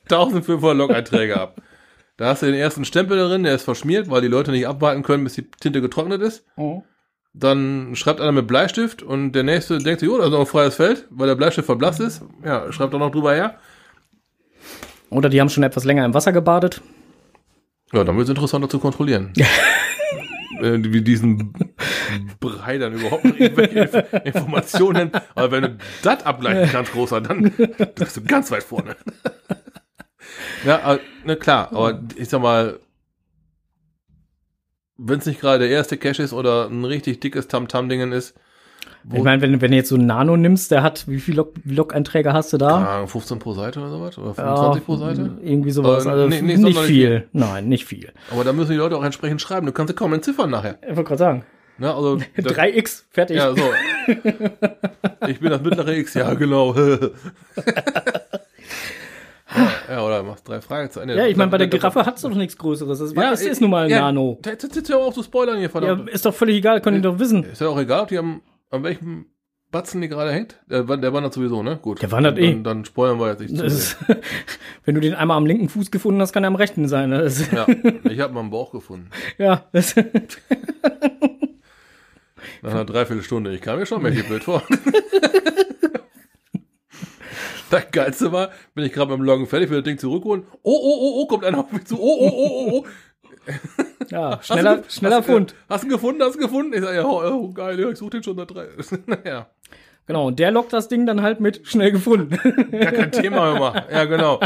[0.09, 1.61] 1500 Log-Einträge ab.
[2.17, 5.03] Da hast du den ersten Stempel drin, der ist verschmiert, weil die Leute nicht abwarten
[5.03, 6.45] können, bis die Tinte getrocknet ist.
[6.55, 6.83] Mhm.
[7.37, 10.45] Dann schreibt einer mit Bleistift und der nächste denkt sich, oh, da ist noch ein
[10.45, 12.23] freies Feld, weil der Bleistift verblasst ist.
[12.45, 13.59] Ja, schreibt auch noch drüber her.
[15.09, 16.81] Oder die haben schon etwas länger im Wasser gebadet.
[17.91, 19.33] Ja, dann wird es interessanter zu kontrollieren.
[20.61, 21.53] äh, wie diesen
[22.39, 25.11] Brei dann überhaupt noch irgendwelche Inf Informationen.
[25.35, 27.51] Aber wenn du das abgleichen kannst, großer, dann
[27.95, 28.95] bist du ganz weit vorne.
[30.65, 32.79] ja, aber, na klar, aber ich sag mal,
[34.97, 38.33] wenn es nicht gerade der erste Cache ist oder ein richtig dickes Tamtam-Dingen ist,
[39.13, 41.53] Ich meine, wenn, wenn du jetzt so einen Nano nimmst, der hat, wie viele Log-
[41.63, 42.95] Log-Einträge hast du da?
[42.95, 44.17] Ahnung, 15 pro Seite oder sowas?
[44.17, 45.31] Oder 25 pro Seite?
[45.43, 46.05] Irgendwie sowas.
[46.05, 47.27] Äh, Also nee, nee, nicht sonderlich viel.
[47.33, 48.11] Nein, nicht viel.
[48.31, 49.65] Aber da müssen die Leute auch entsprechend schreiben.
[49.65, 50.77] Du kannst sie kaum entziffern nachher.
[50.81, 51.45] Ich wollte gerade sagen.
[51.77, 51.93] Ne?
[51.93, 53.37] Also, das- 3x, fertig.
[53.37, 53.63] Ja, so.
[55.27, 56.75] Ich bin das mittlere X, ja, genau.
[59.89, 61.09] ja, oder machst drei Fragezeichen.
[61.09, 62.99] Ja, ich meine, bei der Giraffe hat's doch nichts Größeres.
[62.99, 64.39] Es, war, es ist nun mal ein ja, Nano.
[64.45, 66.09] Jetzt jetzt jetzt hör auch zu spoilern hier, Ja, verdammt.
[66.09, 67.43] ist doch völlig egal, können die doch wissen.
[67.43, 68.41] ist ja auch egal, ob die am,
[68.71, 69.25] an welchem
[69.71, 70.59] Batzen die gerade hängt.
[70.69, 71.77] Der, der wandert sowieso, ne?
[71.81, 72.01] Gut.
[72.01, 72.51] Der wandert eh.
[72.53, 73.63] Dann, dann spoilern wir jetzt nicht zu.
[73.63, 73.97] Das ist,
[74.85, 77.11] wenn du den einmal am linken Fuß gefunden hast, kann er am rechten sein.
[77.11, 77.67] Das ist, Ja,
[78.09, 79.09] ich habe mal einen Bauch gefunden.
[79.37, 79.95] ja, das,
[82.61, 83.53] Nach einer Dreiviertelstunde.
[83.53, 84.63] Ich kam mir schon mächtig blöd vor.
[87.75, 90.43] Das Geilste war, bin ich gerade beim Loggen fertig, will das Ding zurückholen.
[90.63, 91.99] Oh, oh, oh, oh, kommt einer auf mich zu.
[91.99, 92.85] Oh, oh, oh, oh, oh.
[94.09, 95.51] ja, Hast schneller, du, ge- schneller hast, Fund.
[95.51, 96.21] Du, hast du ihn gefunden?
[96.23, 96.73] Hast du ihn gefunden?
[96.73, 98.67] Ich sage, ja, oh, oh, geil, ja, ich suche den schon seit drei.
[99.05, 99.47] naja,
[100.07, 102.29] Genau, und der lockt das Ding dann halt mit schnell gefunden.
[102.71, 103.85] gar kein Thema immer.
[103.91, 104.39] Ja, genau.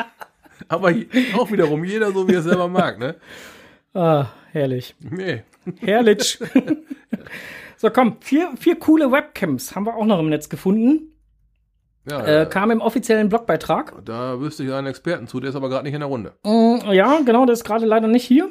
[0.68, 0.92] Aber
[1.36, 3.14] auch wiederum jeder so, wie er es selber mag, ne?
[3.92, 4.96] Ah, herrlich.
[5.00, 5.42] Nee.
[5.80, 6.38] Herrlich.
[7.76, 11.12] so, komm, vier, vier coole Webcams haben wir auch noch im Netz gefunden.
[12.08, 14.04] Ja, Äh, kam im offiziellen Blogbeitrag.
[14.04, 16.34] da wüsste ich einen Experten zu, der ist aber gerade nicht in der Runde.
[16.44, 18.46] Mm, ja, genau, der ist gerade leider nicht hier.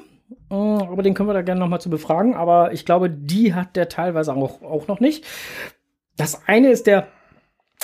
[0.49, 2.35] Mm, aber den können wir da gerne nochmal zu befragen.
[2.35, 5.23] Aber ich glaube, die hat der teilweise auch, auch noch nicht.
[6.17, 7.07] Das eine ist der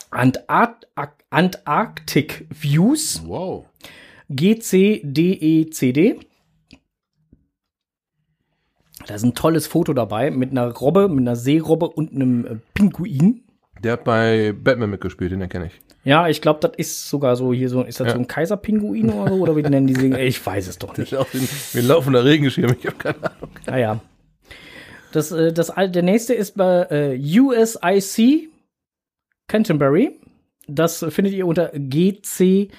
[0.09, 0.87] Antart
[1.29, 3.65] Antarctic Views Wow.
[4.29, 6.19] GCDECD.
[9.07, 12.55] Da ist ein tolles Foto dabei mit einer Robbe, mit einer Seerobbe und einem äh,
[12.73, 13.43] Pinguin.
[13.83, 15.81] Der hat bei Batman mitgespielt, den erkenne ich.
[16.03, 18.13] Ja, ich glaube, das ist sogar so hier so, ist das Ja.
[18.13, 19.35] so ein Kaiserpinguin oder so?
[19.39, 20.11] Oder wie nennen die sie?
[20.17, 21.11] Ich weiß es doch nicht.
[21.11, 23.49] Wie ein laufender Regenschirm, ich habe keine Ahnung.
[23.65, 23.99] Naja.
[25.11, 28.49] Das, äh, das, der nächste ist bei äh, USIC
[29.47, 30.19] Canterbury.
[30.67, 32.71] Das findet ihr unter GCHTKY.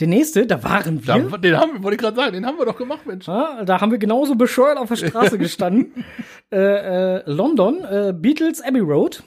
[0.00, 1.18] Der nächste, da waren wir.
[1.30, 3.26] Da, den haben wir, wollte ich gerade sagen, den haben wir doch gemacht, Mensch.
[3.28, 6.04] Ja, da haben wir genauso bescheuert auf der Straße gestanden.
[6.52, 6.56] äh,
[7.18, 9.22] äh, London, äh, Beatles Abbey Road.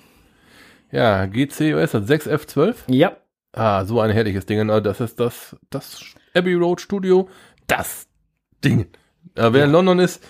[0.92, 2.76] Ja, GC, was ist das, 6F12?
[2.88, 3.18] Ja,
[3.54, 4.70] Ah, so ein herrliches Ding.
[4.70, 6.02] Ah, Das ist das, das
[6.36, 7.28] Abbey Road Studio.
[7.66, 8.08] Das
[8.64, 8.82] Ding.
[9.36, 10.24] Äh, wer in London ist,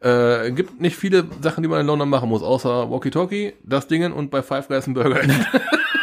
[0.00, 4.10] äh, gibt nicht viele Sachen, die man in London machen muss, außer Walkie-Talkie, das Ding
[4.12, 5.20] und bei Five Guys Burger.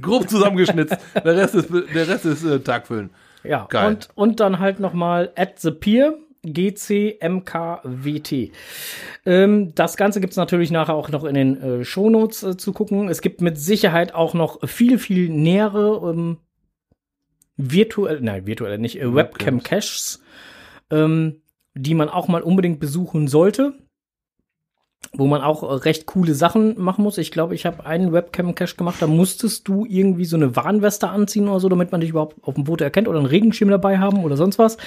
[0.00, 0.96] Grob zusammengeschnitzt.
[1.14, 3.10] Der Rest ist, der Rest ist äh, Tagfüllen.
[3.44, 3.88] Ja, Geil.
[3.88, 7.72] Und, und dann halt noch mal at the Pier, GCMKWT.
[9.26, 13.08] Ähm, das Ganze gibt's natürlich nachher auch noch in den äh, Shownotes äh, zu gucken.
[13.08, 16.38] Es gibt mit Sicherheit auch noch viel, viel nähere ähm,
[17.56, 20.22] virtuell, nein, virtuelle nicht, äh, Webcam-Caches,
[20.90, 21.42] ähm,
[21.74, 23.74] die man auch mal unbedingt besuchen sollte.
[25.14, 27.18] Wo man auch äh, recht coole Sachen machen muss.
[27.18, 31.48] Ich glaube, ich habe einen Webcam-Cache gemacht, da musstest du irgendwie so eine Warnweste anziehen
[31.48, 34.24] oder so, damit man dich überhaupt auf dem Foto erkennt oder einen Regenschirm dabei haben
[34.24, 34.78] oder sonst was.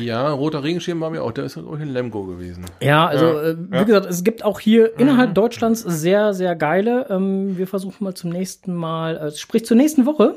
[0.00, 2.64] Ja, roter Regenschirm war mir auch, der ist auch in Lemgo gewesen.
[2.80, 3.82] Ja, also Ja, äh, wie ja.
[3.84, 7.06] gesagt, es gibt auch hier innerhalb Deutschlands sehr, sehr geile.
[7.10, 10.34] Ähm, wir versuchen mal zum nächsten Mal, äh, sprich zur nächsten Woche,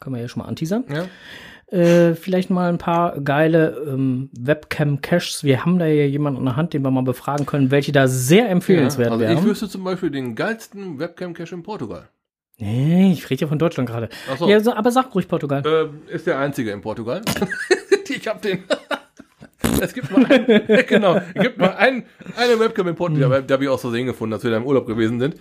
[0.00, 1.04] können wir ja schon mal anteasern, Ja.
[1.68, 5.42] Äh, vielleicht mal ein paar geile ähm, Webcam-Caches.
[5.42, 8.06] Wir haben da ja jemanden an der Hand, den wir mal befragen können, welche da
[8.06, 9.44] sehr empfehlenswert also ich wären.
[9.44, 12.08] wüsste zum Beispiel den geilsten Webcam-Cache in Portugal.
[12.58, 14.08] Nee, ich rede ja von Deutschland gerade.
[14.38, 14.48] So.
[14.48, 15.62] Ja, so, aber sag ruhig Portugal.
[15.66, 17.20] Ähm, ist der einzige in Portugal.
[18.08, 18.64] ich hab den.
[19.80, 22.04] es gibt mal einen, genau, es gibt mal einen,
[22.36, 24.66] eine Webcam in Portugal, da habe ich auch so sehen gefunden, als wir da im
[24.66, 25.36] Urlaub gewesen sind.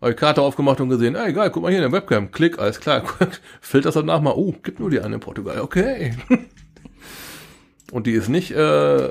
[0.00, 2.80] Habe ich Karte aufgemacht und gesehen, ey, geil, guck mal hier eine Webcam, klick, alles
[2.80, 3.02] klar.
[3.60, 6.14] Filter das danach mal, oh, gibt nur die eine in Portugal, okay.
[7.92, 9.08] und die ist nicht äh,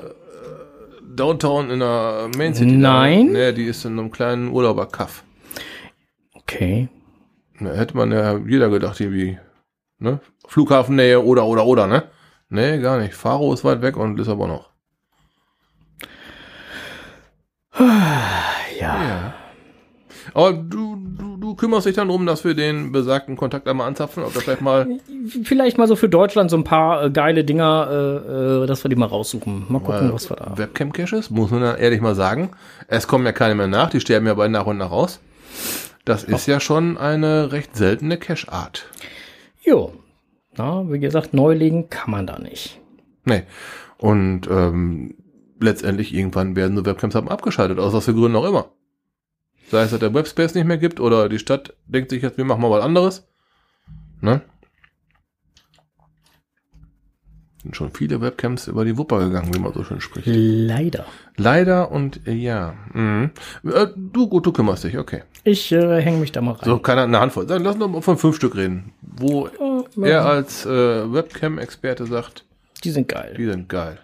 [1.02, 2.76] Downtown in der Main City.
[2.76, 3.32] Nein.
[3.32, 5.24] Nee, die ist in einem kleinen Urlauberkaff.
[6.34, 6.88] Okay.
[7.58, 9.38] Da hätte man ja jeder gedacht, irgendwie,
[9.98, 10.20] ne?
[10.46, 12.04] Flughafennähe oder, oder, oder, ne?
[12.48, 13.14] Nee, gar nicht.
[13.14, 14.70] Faro ist weit weg und Lissabon noch.
[17.78, 19.02] Ja.
[19.02, 19.34] Ja.
[20.36, 24.22] Aber du, du, du kümmerst dich dann drum, dass wir den besagten Kontakt einmal anzapfen,
[24.22, 24.86] ob da vielleicht mal,
[25.44, 28.90] Vielleicht mal so für Deutschland so ein paar äh, geile Dinger, äh, äh, dass wir
[28.90, 29.64] die mal raussuchen.
[29.70, 30.58] Mal gucken, was wir da.
[30.58, 32.50] Webcam-Caches, muss man dann ehrlich mal sagen.
[32.86, 35.20] Es kommen ja keine mehr nach, die sterben ja bald nach und nach aus.
[36.04, 38.84] Das ist ja schon eine recht seltene Cache-Art.
[39.64, 39.94] Jo.
[40.54, 42.78] Na, wie gesagt, neu legen kann man da nicht.
[43.24, 43.44] Nee.
[43.96, 45.14] Und ähm,
[45.60, 48.66] letztendlich irgendwann werden so Webcams haben abgeschaltet, aus was für Gründen auch immer.
[49.70, 52.44] Sei es, dass der Webspace nicht mehr gibt oder die Stadt denkt sich jetzt, wir
[52.44, 53.26] machen mal was anderes.
[54.20, 54.40] Ne?
[57.62, 60.26] Sind schon viele Webcams über die Wupper gegangen, wie man so schön spricht.
[60.28, 61.04] Leider.
[61.36, 62.74] Leider und äh, ja.
[62.92, 63.30] Mhm.
[63.64, 65.24] Äh, du, gut, du kümmerst dich, okay.
[65.42, 66.64] Ich äh, hänge mich da mal rein.
[66.64, 67.46] So, keiner eine Handvoll.
[67.46, 68.92] Dann lass uns mal von fünf Stück reden.
[69.02, 70.68] Wo Äh, er als äh,
[71.12, 72.44] Webcam-Experte sagt,
[72.84, 73.34] die sind geil.
[73.36, 73.98] die sind geil.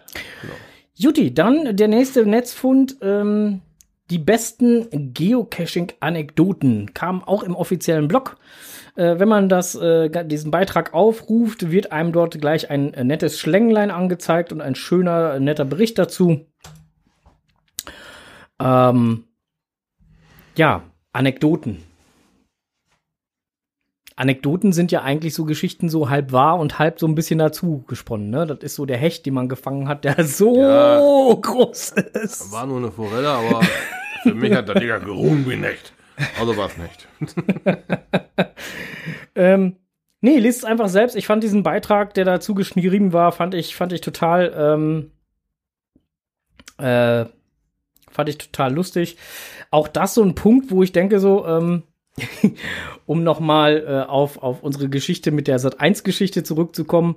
[0.95, 2.97] Juti, dann der nächste Netzfund.
[3.01, 3.61] Ähm,
[4.13, 8.37] die besten Geocaching-Anekdoten kamen auch im offiziellen Blog.
[8.95, 13.41] Äh, wenn man das, äh, diesen Beitrag aufruft, wird einem dort gleich ein äh, nettes
[13.41, 16.45] Schlänglein angezeigt und ein schöner, netter Bericht dazu.
[18.61, 19.25] Ähm,
[20.59, 20.83] ja,
[21.15, 21.83] Anekdoten.
[24.15, 27.83] Anekdoten sind ja eigentlich so Geschichten so halb wahr und halb so ein bisschen dazu
[27.89, 28.29] gesponnen.
[28.29, 28.47] Ne?
[28.47, 30.99] Das ist so der Hecht, den man gefangen hat, der so Ja.
[31.41, 31.93] groß
[32.23, 32.53] ist.
[32.53, 33.61] War nur eine Forelle, aber
[34.23, 35.93] für mich hat der Digga gerungen wie nicht.
[36.39, 37.09] Also war es nicht.
[39.35, 39.77] Ähm,
[40.21, 41.17] nee, lest es einfach selbst.
[41.17, 45.11] Ich fand diesen Beitrag, der dazu geschrieben war, fand ich, fand ich total, ähm,
[46.79, 47.27] äh,
[48.11, 49.17] fand ich total lustig.
[49.71, 51.85] Auch das so ein Punkt, wo ich denke so, ähm,
[53.07, 57.17] um nochmal äh, auf, auf unsere Geschichte mit der Sat1-Geschichte zurückzukommen,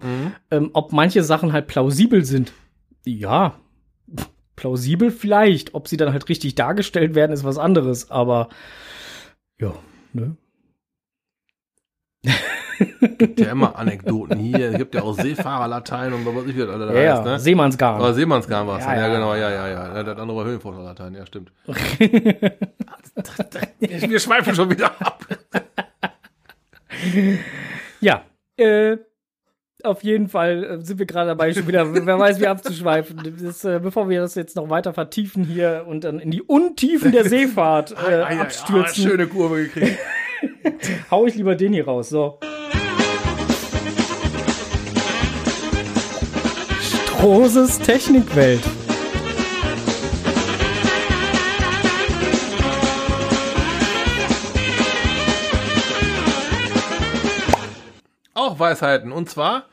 [0.51, 2.53] ähm, ob manche Sachen halt plausibel sind.
[3.03, 3.59] Ja,
[4.55, 5.73] plausibel vielleicht.
[5.73, 8.11] Ob sie dann halt richtig dargestellt werden, ist was anderes.
[8.11, 8.49] Aber
[9.59, 9.73] ja,
[10.13, 10.35] ne?
[13.17, 14.71] Gibt ja immer Anekdoten hier.
[14.71, 17.39] Es gibt ja auch Seefahrerlatein und was ich, was alle da Ja, heißt, ne?
[17.39, 17.95] Seemannsgarn.
[17.95, 18.85] Aber Seemannsgarn war es.
[18.85, 20.03] Ja, Ja, ja, genau, ja, ja, ja.
[20.03, 21.51] Das andere war Höhenforscherlatein, ja, stimmt.
[23.79, 25.25] Wir schweifen schon wieder ab.
[28.01, 28.23] Ja,
[28.57, 28.97] äh,
[29.85, 33.37] auf jeden Fall äh, sind wir gerade dabei, schon wieder, wer weiß, wie abzuschweifen.
[33.41, 37.11] Das, äh, bevor wir das jetzt noch weiter vertiefen hier und dann in die Untiefen
[37.11, 39.97] der Seefahrt äh, Ei, ei, ei, abstürzen, ah, schöne Kurve gekriegt.
[41.11, 42.09] hau ich lieber den hier raus.
[42.09, 42.39] So.
[46.81, 48.61] Strohses Technikwelt.
[58.33, 59.11] Auch Weisheiten.
[59.11, 59.65] Und zwar.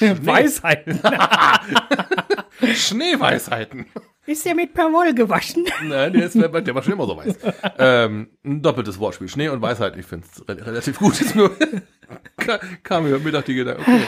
[0.00, 1.00] Weisheiten.
[2.74, 3.86] Schneeweisheiten.
[4.26, 5.64] Ist der mit Perwoll gewaschen?
[5.82, 7.34] Nein, der, ist, der war schon immer so weiß.
[7.78, 9.28] ähm, ein doppeltes Wortspiel.
[9.28, 9.96] Schnee und Weisheit.
[9.96, 11.18] Ich finde es re relativ gut.
[11.20, 11.50] Ist nur
[12.36, 13.80] ka- kam mir am Mittag die Gedanke.
[13.82, 14.00] Okay,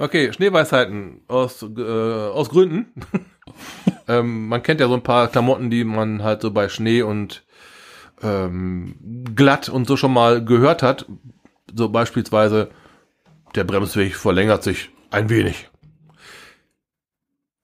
[0.00, 2.92] okay Schneeweisheiten aus, äh, aus Gründen.
[4.08, 7.44] ähm, man kennt ja so ein paar Klamotten, die man halt so bei Schnee und
[8.20, 8.96] ähm,
[9.36, 11.06] glatt und so schon mal gehört hat.
[11.72, 12.70] So beispielsweise
[13.54, 15.70] der Bremsweg verlängert sich ein wenig.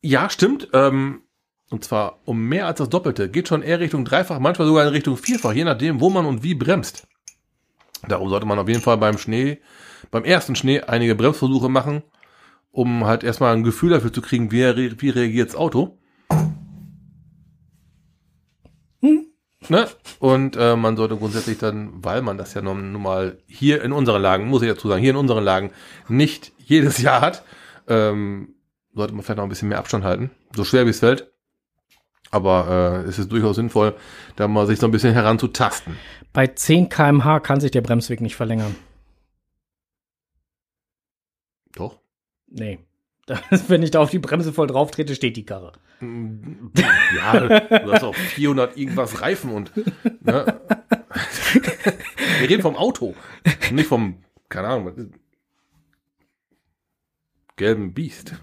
[0.02, 0.68] Ja, stimmt.
[0.72, 1.22] Ähm,
[1.70, 3.30] und zwar um mehr als das Doppelte.
[3.30, 6.42] Geht schon eher Richtung Dreifach, manchmal sogar in Richtung Vierfach, je nachdem, wo man und
[6.42, 7.06] wie bremst.
[8.06, 9.60] Darum sollte man auf jeden Fall beim Schnee,
[10.10, 12.02] beim ersten Schnee einige Bremsversuche machen,
[12.70, 14.62] um halt erstmal ein Gefühl dafür zu kriegen, wie,
[15.00, 15.98] wie reagiert das Auto.
[19.70, 19.88] Ne?
[20.18, 23.92] Und äh, man sollte grundsätzlich dann, weil man das ja nun nun mal hier in
[23.92, 25.70] unseren Lagen, muss ich dazu sagen, hier in unseren Lagen
[26.08, 27.44] nicht jedes Jahr hat,
[27.88, 28.54] ähm,
[28.94, 30.30] sollte man vielleicht noch ein bisschen mehr Abstand halten.
[30.54, 31.30] So schwer wie es fällt.
[32.30, 33.94] Aber äh, es ist durchaus sinnvoll,
[34.36, 35.96] da mal sich so ein bisschen heranzutasten.
[36.32, 38.74] Bei 10 km/h kann sich der Bremsweg nicht verlängern.
[41.76, 42.00] Doch.
[42.48, 42.80] Nee.
[43.68, 45.72] Wenn ich da auf die Bremse voll drauf trete, steht die Karre.
[47.16, 49.72] Ja, du hast auch 400 irgendwas Reifen und.
[50.24, 50.60] Ne?
[52.40, 53.14] Wir reden vom Auto,
[53.70, 54.18] nicht vom,
[54.48, 55.12] keine Ahnung,
[57.56, 58.34] gelben Biest.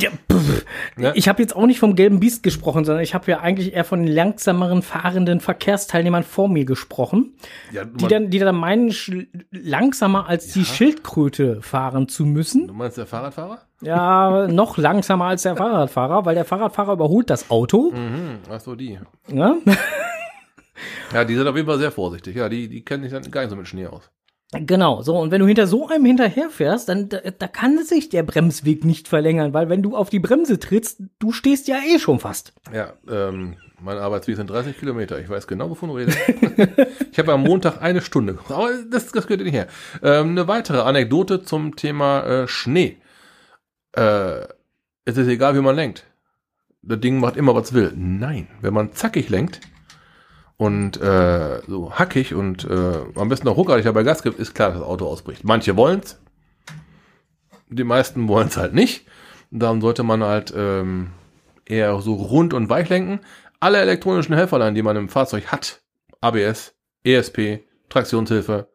[0.00, 0.10] Ja.
[0.96, 1.12] Ja.
[1.14, 3.84] Ich habe jetzt auch nicht vom gelben Biest gesprochen, sondern ich habe ja eigentlich eher
[3.84, 7.34] von den langsameren fahrenden Verkehrsteilnehmern vor mir gesprochen,
[7.72, 8.92] Ja, die dann, die dann meinen,
[9.50, 12.66] langsamer als die Schildkröte fahren zu müssen.
[12.68, 13.58] du meinst der Fahrradfahrer?
[13.82, 17.92] Ja, noch langsamer als der Fahrradfahrer, weil der Fahrradfahrer überholt das Auto.
[17.92, 18.98] Mhm, ach so, die.
[19.28, 19.58] Ne?
[21.12, 22.34] Ja, die sind auf jeden Fall sehr vorsichtig.
[22.34, 24.10] Ja, die, die kennen sich dann gar nicht so mit Schnee aus.
[24.60, 28.22] Genau, so, und wenn du hinter so einem hinterherfährst, dann da, da kann sich der
[28.22, 32.20] Bremsweg nicht verlängern, weil wenn du auf die Bremse trittst, du stehst ja eh schon
[32.20, 32.52] fast.
[32.72, 35.18] Ja, ähm, mein Arbeitsweg sind 30 Kilometer.
[35.18, 36.18] Ich weiß genau, wovon du redest.
[37.12, 38.38] ich habe am Montag eine Stunde.
[38.48, 39.66] Aber das, das gehört nicht her.
[40.02, 42.96] Ähm, eine weitere Anekdote zum Thema äh, Schnee.
[43.92, 44.40] Äh,
[45.04, 46.06] es ist egal, wie man lenkt.
[46.82, 47.92] Das Ding macht immer, was es will.
[47.96, 49.60] Nein, wenn man zackig lenkt
[50.56, 54.70] und äh, so hackig und äh, am besten auch ruckartig dabei Gas gibt, ist klar,
[54.70, 55.44] dass das Auto ausbricht.
[55.44, 56.20] Manche wollen's,
[57.68, 59.06] die meisten wollen's halt nicht.
[59.50, 61.10] Darum sollte man halt ähm,
[61.64, 63.20] eher so rund und weich lenken.
[63.60, 65.80] Alle elektronischen Helferlein, die man im Fahrzeug hat,
[66.20, 66.74] ABS,
[67.04, 68.68] ESP, Traktionshilfe,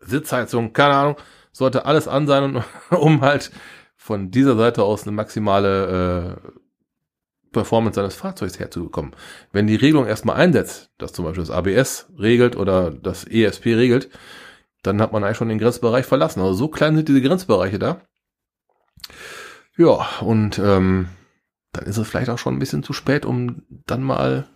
[0.00, 1.16] Sitzheizung, keine Ahnung,
[1.52, 3.50] sollte alles an sein, um halt
[3.96, 6.50] von dieser Seite aus eine maximale äh,
[7.56, 9.12] Performance seines Fahrzeugs herzubekommen.
[9.52, 14.10] Wenn die Regelung erstmal einsetzt, dass zum Beispiel das ABS regelt oder das ESP regelt,
[14.82, 16.40] dann hat man eigentlich schon den Grenzbereich verlassen.
[16.40, 18.02] Also so klein sind diese Grenzbereiche da.
[19.76, 21.08] Ja, und ähm,
[21.72, 24.46] dann ist es vielleicht auch schon ein bisschen zu spät, um dann mal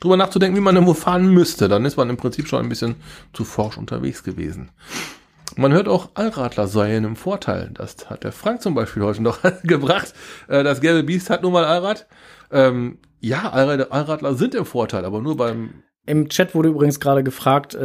[0.00, 1.68] drüber nachzudenken, wie man irgendwo fahren müsste.
[1.68, 2.96] Dann ist man im Prinzip schon ein bisschen
[3.32, 4.70] zu forsch unterwegs gewesen.
[5.56, 7.70] Man hört auch Allradler seien im Vorteil.
[7.72, 10.12] Das hat der Frank zum Beispiel heute noch gebracht.
[10.48, 12.06] Äh, Das gelbe Biest hat nun mal Allrad.
[12.50, 17.24] Ähm, ja, Allrad- Allradler sind im Vorteil, aber nur beim Im Chat wurde übrigens gerade
[17.24, 17.78] gefragt, äh,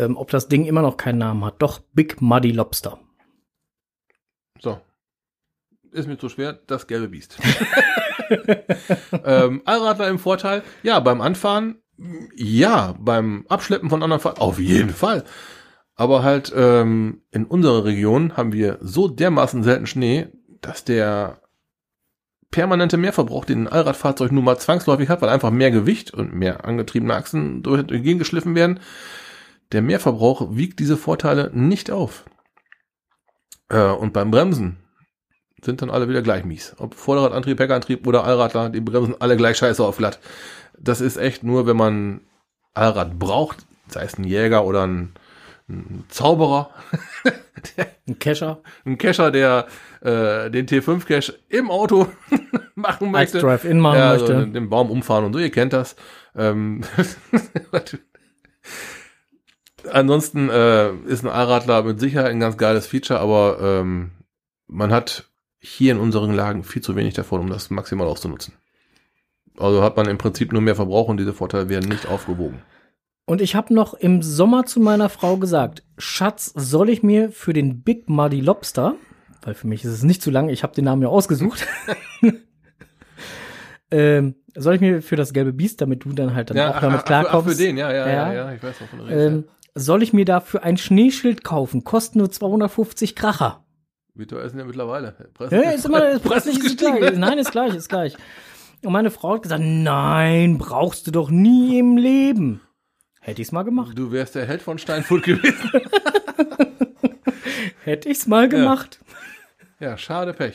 [0.00, 1.56] äh, ähm, ob das Ding immer noch keinen Namen hat.
[1.62, 2.98] Doch, Big Muddy Lobster.
[4.60, 4.80] So.
[5.90, 7.38] Ist mir zu schwer, das gelbe Biest.
[9.24, 11.80] ähm, Allradler im Vorteil, ja, beim Anfahren,
[12.36, 15.24] ja, beim Abschleppen von anderen Fahrern, auf jeden Fall.
[15.98, 20.28] Aber halt ähm, in unserer Region haben wir so dermaßen selten Schnee,
[20.60, 21.40] dass der
[22.52, 26.64] permanente Mehrverbrauch, den ein Allradfahrzeug nun mal zwangsläufig hat, weil einfach mehr Gewicht und mehr
[26.64, 28.78] angetriebene Achsen durch Gegend geschliffen werden.
[29.72, 32.24] Der Mehrverbrauch wiegt diese Vorteile nicht auf.
[33.68, 34.78] Äh, und beim Bremsen
[35.62, 36.76] sind dann alle wieder gleich mies.
[36.78, 40.20] Ob Vorderradantrieb, Heckantrieb oder Allradler, die bremsen alle gleich scheiße auf glatt.
[40.78, 42.20] Das ist echt nur, wenn man
[42.72, 45.14] Allrad braucht, sei es ein Jäger oder ein,
[45.68, 46.70] ein Zauberer,
[48.06, 49.66] Ein Kescher ein Cacher, der
[50.00, 52.08] äh, den T5-Cache im Auto
[52.74, 53.46] machen als möchte.
[53.46, 54.34] Drive-In machen ja, möchte.
[54.34, 55.96] Also den Baum umfahren und so, ihr kennt das.
[56.34, 56.82] Ähm,
[59.90, 64.10] Ansonsten äh, ist ein Allradler mit Sicherheit ein ganz geiles Feature, aber ähm,
[64.66, 65.28] man hat
[65.60, 68.54] hier in unseren Lagen viel zu wenig davon, um das maximal auszunutzen.
[69.56, 72.62] Also hat man im Prinzip nur mehr Verbrauch und diese Vorteile werden nicht aufgewogen.
[73.28, 77.52] Und ich habe noch im Sommer zu meiner Frau gesagt, Schatz, soll ich mir für
[77.52, 78.94] den Big Muddy Lobster,
[79.42, 81.66] weil für mich ist es nicht zu lang, ich habe den Namen ja ausgesucht,
[83.90, 87.04] ähm, soll ich mir für das gelbe Biest, damit du dann halt dann auch damit
[87.04, 88.32] klarkommst, Ach, für den, ja, ja, ja, Ja.
[88.32, 89.26] ja, ich weiß, wovon du redest.
[89.26, 91.84] ähm, soll ich mir dafür ein Schneeschild kaufen?
[91.84, 93.62] Kostet nur 250 Kracher.
[94.14, 95.12] Wie teuer ist denn der mittlerweile?
[95.34, 97.12] Preis Ja, ist immer, ist Preis ist ist gestiegen, gleich.
[97.12, 97.18] ne?
[97.18, 98.16] Nein, ist gleich, ist gleich.
[98.82, 102.60] Und meine Frau hat gesagt, nein, brauchst du doch nie im Leben.
[103.28, 103.92] Hätte ich's mal gemacht.
[103.94, 105.70] Du wärst der Held von Steinfurt gewesen.
[107.84, 109.00] Hätte ich's mal gemacht.
[109.80, 110.54] Ja, schade Pech.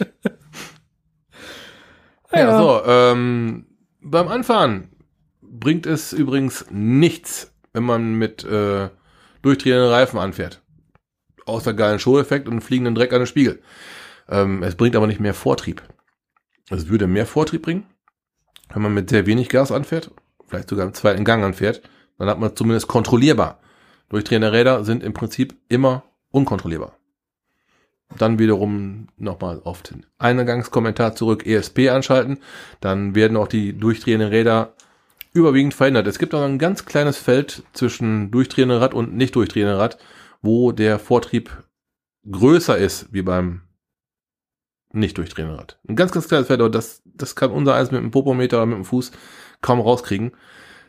[2.31, 3.67] Ja, Ja, so, ähm,
[4.01, 4.89] beim Anfahren
[5.43, 8.89] bringt es übrigens nichts, wenn man mit äh,
[9.43, 10.63] durchdrehenden Reifen anfährt.
[11.45, 13.61] Außer geilen Show-Effekt und fliegenden Dreck an den Spiegel.
[14.27, 15.83] Ähm, es bringt aber nicht mehr Vortrieb.
[16.71, 17.85] Es würde mehr Vortrieb bringen,
[18.73, 20.09] wenn man mit sehr wenig Gas anfährt,
[20.47, 21.83] vielleicht sogar im zweiten Gang anfährt,
[22.17, 23.59] dann hat man zumindest kontrollierbar.
[24.09, 26.97] Durchdrehende Räder sind im Prinzip immer unkontrollierbar.
[28.17, 32.39] Dann wiederum nochmal auf den Eingangskommentar zurück ESP anschalten.
[32.79, 34.75] Dann werden auch die durchdrehenden Räder
[35.33, 36.07] überwiegend verändert.
[36.07, 39.97] Es gibt auch ein ganz kleines Feld zwischen durchdrehendem Rad und nicht durchdrehendem Rad,
[40.41, 41.63] wo der Vortrieb
[42.29, 43.61] größer ist wie beim
[44.91, 45.79] nicht durchdrehenden Rad.
[45.87, 48.67] Ein ganz, ganz kleines Feld, aber das, das kann unser eins mit dem Popometer oder
[48.67, 49.11] mit dem Fuß
[49.61, 50.33] kaum rauskriegen.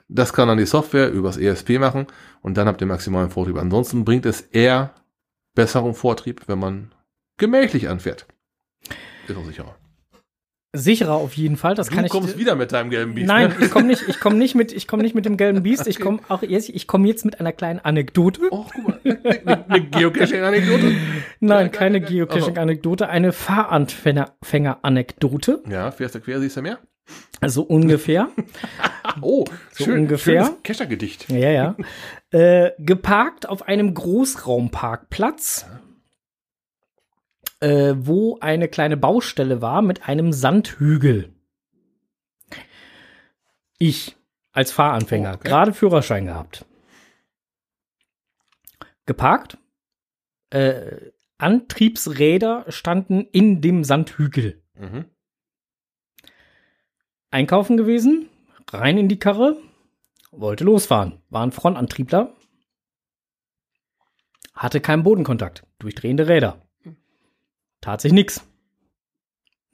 [0.09, 2.07] Das kann dann die Software übers ESP machen
[2.43, 3.57] und dann habt ihr maximalen Vortrieb.
[3.57, 4.95] Ansonsten bringt es eher
[5.55, 6.93] besseren Vortrieb, wenn man
[7.39, 8.27] gemächlich anfährt.
[9.29, 9.75] Ist auch sicherer.
[10.77, 11.77] Sicherer auf jeden Fall.
[11.77, 12.11] Das du kann ich.
[12.11, 13.29] kommst wieder mit deinem gelben Biest.
[13.29, 13.55] Nein, Ne?
[13.65, 15.87] ich komme nicht, ich komme nicht mit, ich komme nicht mit dem gelben Biest.
[15.87, 18.41] Ich komme auch jetzt, ich komme jetzt mit einer kleinen Anekdote.
[18.51, 18.99] Oh, guck mal.
[19.05, 20.97] Eine, eine Geocaching-Anekdote.
[21.41, 22.11] Nein, keine geil.
[22.11, 25.63] Geocaching-Anekdote, eine Fahranfänger-Anekdote.
[25.69, 26.81] Ja, fährst du quer, siehst du mehr?
[27.41, 28.29] Also ungefähr.
[29.21, 30.45] Oh, So ungefähr.
[30.47, 31.31] schönes Keschergedicht.
[31.31, 31.77] Ja, ja.
[32.31, 35.67] Äh, geparkt auf einem Großraumparkplatz,
[37.61, 41.33] äh, wo eine kleine Baustelle war mit einem Sandhügel.
[43.79, 44.17] Ich
[44.51, 45.49] als Fahranfänger, Oh, okay.
[45.49, 46.65] gerade Führerschein gehabt.
[49.07, 49.59] Geparkt.
[50.51, 54.61] Äh, Antriebsräder standen in dem Sandhügel.
[54.75, 55.05] Mhm.
[57.35, 58.29] Einkaufen gewesen,
[58.71, 59.57] rein in die Karre,
[60.31, 61.21] wollte losfahren.
[61.31, 62.33] War ein Frontantriebler,
[64.55, 66.63] hatte keinen Bodenkontakt, durchdrehende Räder.
[67.81, 68.47] Tat sich nix.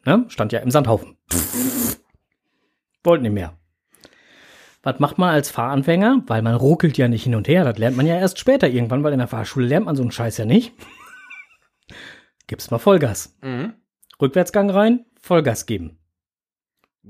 [0.04, 0.24] Ne?
[0.28, 1.16] Stand ja im Sandhaufen.
[3.04, 3.56] Wollte nicht mehr.
[4.82, 6.24] Was macht man als Fahranfänger?
[6.26, 7.64] Weil man ruckelt ja nicht hin und her.
[7.64, 10.10] Das lernt man ja erst später irgendwann, weil in der Fahrschule lernt man so einen
[10.10, 10.72] Scheiß ja nicht.
[12.46, 13.36] Gib's mal Vollgas.
[13.42, 13.74] Mhm.
[14.20, 15.99] Rückwärtsgang rein, Vollgas geben.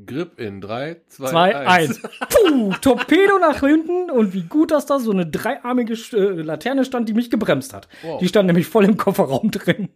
[0.07, 2.05] Grip in 3, 2, 2, 1.
[2.05, 2.11] 1.
[2.29, 7.09] Puh, Torpedo nach hinten und wie gut, dass da so eine dreiarmige äh, Laterne stand,
[7.09, 7.89] die mich gebremst hat.
[8.03, 8.21] Wow.
[8.21, 9.89] Die stand nämlich voll im Kofferraum drin.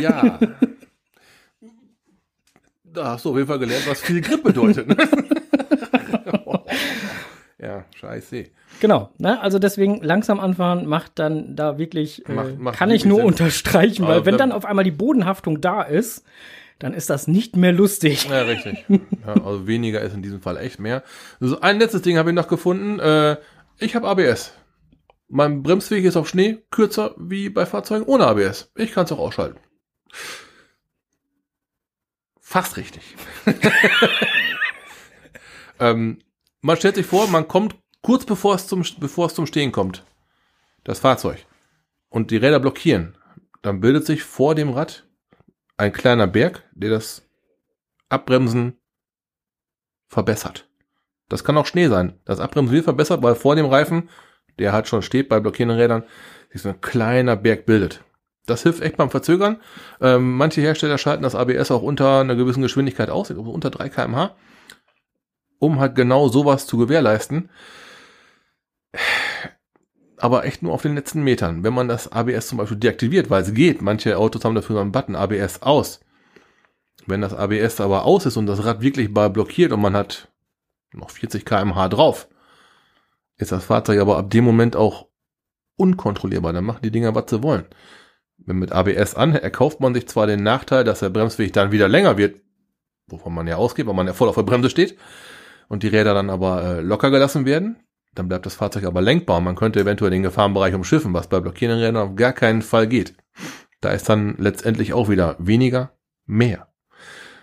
[0.00, 0.38] Ja.
[2.84, 4.86] Da hast du auf jeden Fall gelernt, was viel Grip bedeutet.
[4.86, 4.96] Ne?
[7.58, 8.44] ja, scheiße.
[8.80, 9.40] Genau, ne?
[9.40, 13.26] also deswegen langsam anfahren macht dann da wirklich, äh, Macht- macht kann ich nur Sinn.
[13.26, 16.24] unterstreichen, weil wenn wenn- dann auf einmal die Bodenhaftung da ist,
[16.82, 18.28] dann ist das nicht mehr lustig.
[18.28, 18.84] Ja, richtig.
[19.24, 21.04] Ja, also weniger ist in diesem Fall echt mehr.
[21.38, 22.98] So, ein letztes Ding habe ich noch gefunden.
[22.98, 23.36] Äh,
[23.78, 24.52] ich habe ABS.
[25.28, 28.72] Mein Bremsweg ist auf Schnee kürzer wie bei Fahrzeugen ohne ABS.
[28.74, 29.60] Ich kann es auch ausschalten.
[32.40, 33.02] Fast richtig.
[35.78, 36.18] ähm,
[36.62, 40.04] man stellt sich vor, man kommt kurz bevor es zum, bevor es zum Stehen kommt.
[40.82, 41.46] Das Fahrzeug.
[42.08, 43.16] Und die Räder blockieren.
[43.62, 45.06] Dann bildet sich vor dem Rad
[45.76, 47.22] ein kleiner Berg, der das
[48.08, 48.78] Abbremsen
[50.08, 50.68] verbessert.
[51.28, 52.18] Das kann auch Schnee sein.
[52.24, 54.10] Das Abbremsen wird verbessert, weil vor dem Reifen,
[54.58, 56.04] der halt schon steht bei blockierenden Rädern,
[56.50, 58.04] sich so ein kleiner Berg bildet.
[58.46, 59.60] Das hilft echt beim Verzögern.
[60.00, 64.34] Ähm, manche Hersteller schalten das ABS auch unter einer gewissen Geschwindigkeit aus, unter 3 kmh,
[65.58, 67.50] um halt genau sowas zu gewährleisten.
[70.22, 71.64] Aber echt nur auf den letzten Metern.
[71.64, 74.92] Wenn man das ABS zum Beispiel deaktiviert, weil es geht, manche Autos haben dafür einen
[74.92, 75.98] Button ABS aus.
[77.06, 80.28] Wenn das ABS aber aus ist und das Rad wirklich mal blockiert und man hat
[80.92, 82.28] noch 40 kmh drauf,
[83.36, 85.08] ist das Fahrzeug aber ab dem Moment auch
[85.74, 86.52] unkontrollierbar.
[86.52, 87.64] Dann machen die Dinger, was sie wollen.
[88.36, 91.88] Wenn mit ABS an, erkauft man sich zwar den Nachteil, dass der Bremsweg dann wieder
[91.88, 92.40] länger wird,
[93.08, 94.96] wovon man ja ausgeht, weil man ja voll auf der Bremse steht,
[95.68, 97.82] und die Räder dann aber äh, locker gelassen werden,
[98.14, 101.82] dann bleibt das Fahrzeug aber lenkbar man könnte eventuell den Gefahrenbereich umschiffen, was bei blockierenden
[101.82, 103.14] Rädern auf gar keinen Fall geht.
[103.80, 105.92] Da ist dann letztendlich auch wieder weniger
[106.26, 106.68] mehr.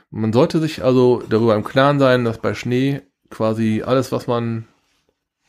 [0.10, 4.68] Man sollte sich also darüber im Klaren sein, dass bei Schnee quasi alles, was man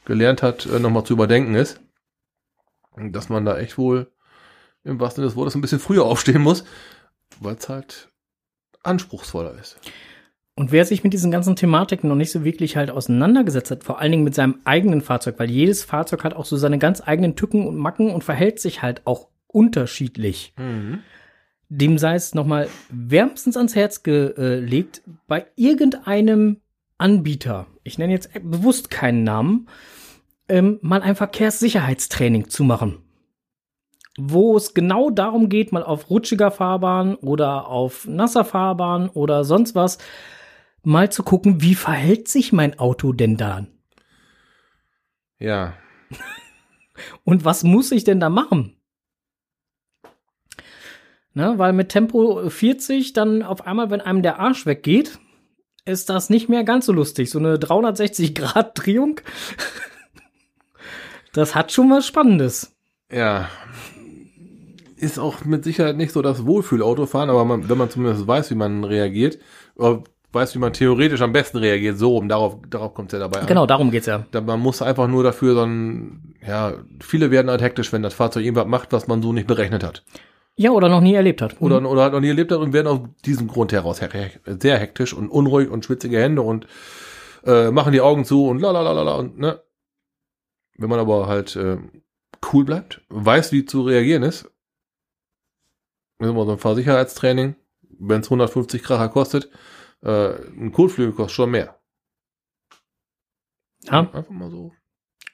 [0.04, 1.80] gelernt hat, äh, nochmal zu überdenken ist.
[2.96, 4.10] Dass man da echt wohl
[4.84, 6.64] im wahrsten Sinne des Wortes ein bisschen früher aufstehen muss,
[7.38, 8.08] weil es halt
[8.82, 9.78] anspruchsvoller ist.
[10.56, 13.98] Und wer sich mit diesen ganzen Thematiken noch nicht so wirklich halt auseinandergesetzt hat, vor
[13.98, 17.36] allen Dingen mit seinem eigenen Fahrzeug, weil jedes Fahrzeug hat auch so seine ganz eigenen
[17.36, 20.52] Tücken und Macken und verhält sich halt auch unterschiedlich.
[20.58, 21.00] Mhm.
[21.68, 26.60] Dem sei es nochmal wärmstens ans Herz gelegt, bei irgendeinem
[26.98, 29.68] Anbieter, ich nenne jetzt bewusst keinen Namen,
[30.48, 32.98] ähm, mal ein Verkehrssicherheitstraining zu machen.
[34.18, 39.74] Wo es genau darum geht, mal auf rutschiger Fahrbahn oder auf nasser Fahrbahn oder sonst
[39.74, 39.98] was,
[40.82, 43.66] mal zu gucken, wie verhält sich mein Auto denn da?
[45.38, 45.74] Ja.
[47.24, 48.76] Und was muss ich denn da machen?
[51.32, 55.18] Ne, weil mit Tempo 40 dann auf einmal, wenn einem der Arsch weggeht,
[55.84, 57.30] ist das nicht mehr ganz so lustig.
[57.30, 59.20] So eine 360-Grad-Drehung,
[61.32, 62.76] das hat schon was Spannendes.
[63.12, 63.48] Ja.
[64.96, 68.56] Ist auch mit Sicherheit nicht so das Wohlfühl-Autofahren, aber man, wenn man zumindest weiß, wie
[68.56, 69.38] man reagiert,
[70.32, 73.40] weiß, wie man theoretisch am besten reagiert, so rum, darauf, darauf kommt es ja dabei
[73.40, 73.46] an.
[73.46, 74.26] Genau, darum geht's ja.
[74.30, 78.14] Da, man muss einfach nur dafür so ein, ja, viele werden halt hektisch, wenn das
[78.14, 80.04] Fahrzeug irgendwas macht, was man so nicht berechnet hat.
[80.56, 81.56] Ja, oder noch nie erlebt hat.
[81.60, 84.08] Oder, oder halt noch nie erlebt hat und werden aus diesem Grund heraus he-
[84.60, 86.66] sehr hektisch und unruhig und schwitzige Hände und
[87.46, 89.62] äh, machen die Augen zu und la la la la la und ne.
[90.76, 91.78] Wenn man aber halt äh,
[92.52, 94.50] cool bleibt, weiß, wie zu reagieren ist,
[96.18, 97.56] ist immer so ein Fahrsicherheitstraining,
[97.98, 99.50] wenn es 150 Kracher kostet,
[100.02, 101.78] äh, ein Kotflügel kostet schon mehr.
[103.84, 104.00] Ja.
[104.00, 104.72] Einfach mal so.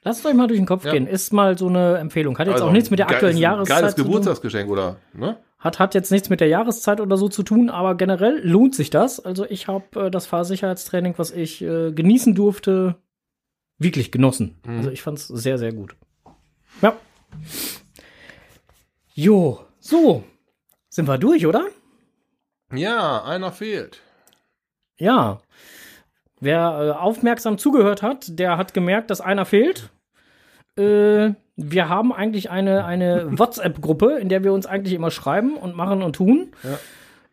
[0.03, 0.93] Lasst euch mal durch den Kopf Ja.
[0.93, 1.05] gehen.
[1.07, 2.37] Ist mal so eine Empfehlung.
[2.37, 4.11] Hat jetzt Also, auch nichts mit der aktuellen Jahreszeit Geiles zu tun.
[4.11, 4.97] Geburtstagsgeschenk, oder?
[5.13, 5.37] Ne?
[5.59, 8.89] Hat, hat jetzt nichts mit der Jahreszeit oder so zu tun, aber generell lohnt sich
[8.89, 9.19] das.
[9.19, 12.95] Also ich habe äh, das Fahrsicherheitstraining, was ich äh, genießen durfte,
[13.79, 14.59] wirklich genossen.
[14.65, 14.77] Mhm.
[14.77, 15.95] Also ich fand es sehr, sehr gut.
[16.81, 16.95] Ja.
[19.13, 20.23] Jo, so.
[20.89, 21.65] Sind wir durch, oder?
[22.71, 24.01] Ja, einer fehlt.
[24.97, 25.39] Ja.
[26.39, 29.89] Wer äh, aufmerksam zugehört hat, der hat gemerkt, dass einer fehlt.
[30.77, 35.75] Äh, wir haben eigentlich eine, eine WhatsApp-Gruppe, in der wir uns eigentlich immer schreiben und
[35.75, 36.51] machen und tun.
[36.63, 36.77] Ja.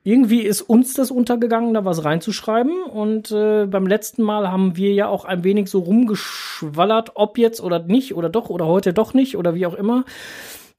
[0.06, 2.82] Irgendwie ist uns das untergegangen, da was reinzuschreiben.
[2.82, 7.62] Und äh, beim letzten Mal haben wir ja auch ein wenig so rumgeschwallert, ob jetzt
[7.62, 10.04] oder nicht oder doch oder heute doch nicht oder wie auch immer.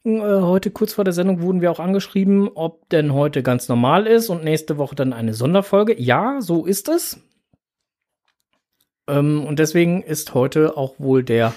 [0.05, 4.07] Äh, heute kurz vor der Sendung wurden wir auch angeschrieben, ob denn heute ganz normal
[4.07, 5.99] ist und nächste Woche dann eine Sonderfolge.
[5.99, 7.19] Ja, so ist es.
[9.07, 11.53] Ähm, und deswegen ist heute auch wohl der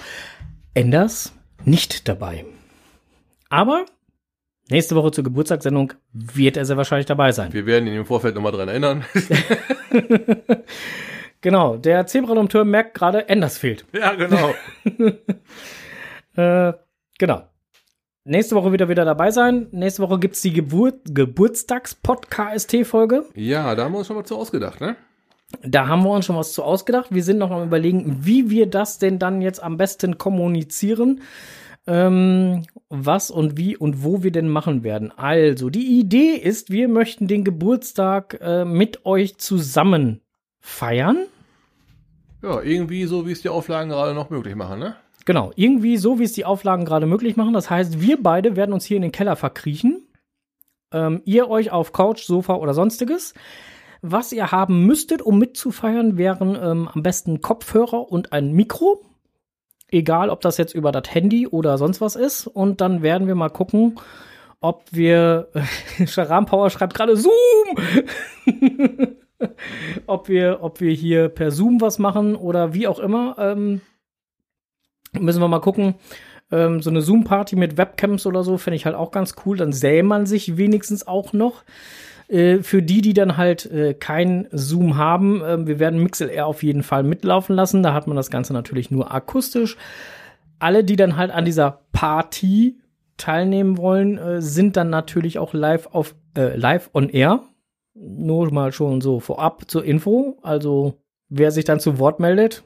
[0.73, 1.33] Enders
[1.63, 2.45] nicht dabei.
[3.49, 3.85] Aber
[4.69, 7.53] nächste Woche zur Geburtstagssendung wird er sehr wahrscheinlich dabei sein.
[7.53, 9.05] Wir werden ihn im Vorfeld nochmal dran erinnern.
[11.41, 13.85] Genau, der Zebradompteur merkt gerade, Enders fehlt.
[13.93, 14.53] ja, genau.
[16.35, 16.73] Äh,
[17.17, 17.48] genau.
[18.25, 19.67] Nächste Woche wird er wieder dabei sein.
[19.71, 23.25] Nächste Woche gibt's die Gebur Geburtstags-Pod-KST-Folge.
[23.33, 24.97] Ja, da haben wir uns schon mal zu ausgedacht, ne?
[25.63, 27.07] Da haben wir uns schon was zu ausgedacht.
[27.11, 31.21] Wir sind noch am überlegen, wie wir das denn dann jetzt am besten kommunizieren.
[31.87, 35.11] Ähm, was und wie und wo wir denn machen werden.
[35.17, 40.21] Also, die Idee ist, wir möchten den Geburtstag äh, mit euch zusammen
[40.59, 41.25] feiern.
[42.43, 44.95] Ja, irgendwie so, wie es die Auflagen gerade noch möglich machen, ne?
[45.29, 47.53] Genau, irgendwie so, wie es die Auflagen gerade möglich machen.
[47.53, 50.07] Das heißt, wir beide werden uns hier in den Keller verkriechen.
[50.91, 53.35] Ähm, ihr euch auf Couch, Sofa oder sonstiges.
[54.01, 59.05] Was ihr haben müsstet, um mitzufeiern, wären ähm, am besten Kopfhörer und ein Mikro.
[59.87, 62.47] Egal, ob das jetzt über das Handy oder sonst was ist.
[62.47, 63.99] Und dann werden wir mal gucken,
[64.61, 65.49] ob wir.
[66.07, 67.33] Sharam Power schreibt gerade Zoom!
[70.07, 73.35] ob, wir, ob wir hier per Zoom was machen oder wie auch immer.
[73.37, 73.81] Ähm,
[75.13, 75.95] müssen wir mal gucken.
[76.51, 79.57] Ähm, so eine Zoom-Party mit Webcams oder so fände ich halt auch ganz cool.
[79.57, 81.63] Dann sähe man sich wenigstens auch noch.
[82.27, 86.63] Äh, für die, die dann halt äh, kein Zoom haben, äh, wir werden MixLR auf
[86.63, 87.83] jeden Fall mitlaufen lassen.
[87.83, 89.77] Da hat man das Ganze natürlich nur akustisch.
[90.59, 92.77] Alle, die dann halt an dieser Party
[93.17, 97.41] teilnehmen wollen, äh, sind dann natürlich auch live auf äh, live on air.
[97.95, 100.37] Nur mal schon so vorab zur Info.
[100.43, 100.95] Also
[101.29, 102.63] wer sich dann zu Wort meldet,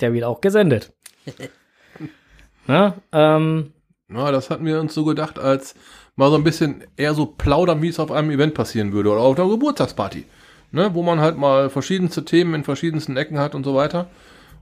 [0.00, 0.92] der wird auch gesendet.
[2.66, 3.72] Na, ähm,
[4.12, 5.74] Ja, das hatten wir uns so gedacht, als
[6.16, 9.20] mal so ein bisschen eher so plaudern, wie es auf einem Event passieren würde oder
[9.20, 10.24] auf einer Geburtstagsparty.
[10.72, 14.06] Ne, wo man halt mal verschiedenste Themen in verschiedensten Ecken hat und so weiter,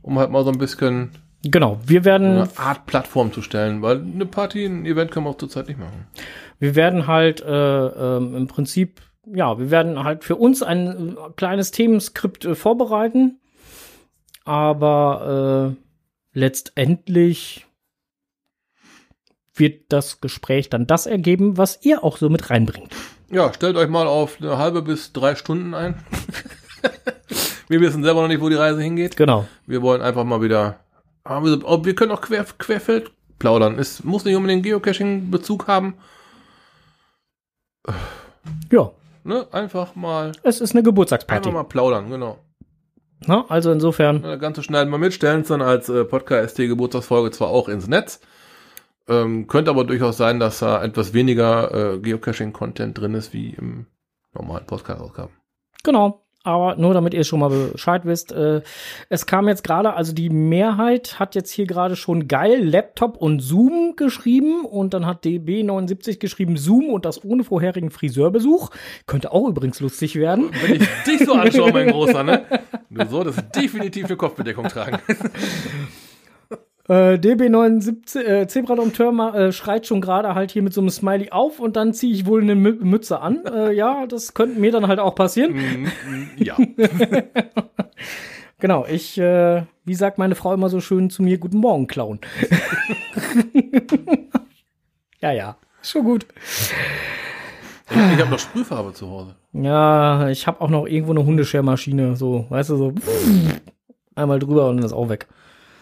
[0.00, 1.10] um halt mal so ein bisschen
[1.44, 5.30] genau, wir werden eine Art Plattform zu stellen, weil eine Party, ein Event können wir
[5.30, 6.06] auch zurzeit nicht machen.
[6.58, 11.30] Wir werden halt äh, ähm, im Prinzip, ja, wir werden halt für uns ein äh,
[11.36, 13.38] kleines Themenskript äh, vorbereiten,
[14.46, 15.87] aber äh,
[16.38, 17.66] letztendlich
[19.54, 22.94] wird das Gespräch dann das ergeben, was ihr auch so mit reinbringt.
[23.30, 26.02] Ja, stellt euch mal auf eine halbe bis drei Stunden ein.
[27.68, 29.16] wir wissen selber noch nicht, wo die Reise hingeht.
[29.16, 29.46] Genau.
[29.66, 30.80] Wir wollen einfach mal wieder.
[31.24, 33.78] Aber wir, oh, wir können auch quer, querfeld plaudern.
[33.78, 35.94] Es muss nicht unbedingt Geocaching-Bezug haben.
[38.70, 38.92] Ja,
[39.28, 39.46] Ne?
[39.52, 41.50] Einfach mal, es ist eine Geburtstagsparty.
[41.50, 42.38] einfach mal plaudern, genau.
[43.26, 47.48] Na, also insofern, Das Ganze schneiden wir mit, stellen es dann als äh, Podcast-Geburtstagsfolge zwar
[47.48, 48.20] auch ins Netz.
[49.08, 53.86] Ähm, könnte aber durchaus sein, dass da etwas weniger äh, Geocaching-Content drin ist, wie im
[54.34, 55.32] normalen Podcast-Ausgaben.
[55.82, 56.27] genau.
[56.48, 58.62] Aber nur damit ihr schon mal Bescheid wisst, äh,
[59.10, 63.40] es kam jetzt gerade, also die Mehrheit hat jetzt hier gerade schon geil Laptop und
[63.40, 68.70] Zoom geschrieben und dann hat DB79 geschrieben Zoom und das ohne vorherigen Friseurbesuch.
[69.06, 70.48] Könnte auch übrigens lustig werden.
[70.62, 72.46] Wenn ich dich so anschaue, mein Großer, ne?
[72.90, 74.98] Du solltest definitiv eine Kopfbedeckung tragen.
[76.88, 81.30] Äh, DB79, äh, Zebradompteur ma- äh, schreit schon gerade halt hier mit so einem Smiley
[81.30, 83.44] auf und dann ziehe ich wohl eine Mü Mütze an.
[83.44, 85.54] Äh, ja, das könnte mir dann halt auch passieren.
[85.54, 85.86] Mm,
[86.36, 86.56] ja.
[88.60, 92.18] Genau, ich, äh, wie sagt meine Frau immer so schön zu mir, guten Morgen, Clown.
[95.20, 96.26] ja, ja, ist schon gut.
[97.90, 99.36] Ich, ich habe noch Sprühfarbe zu Hause.
[99.52, 102.92] Ja, ich habe auch noch irgendwo eine Hundeschermaschine, so, weißt du, so
[104.16, 105.28] einmal drüber und dann ist auch weg.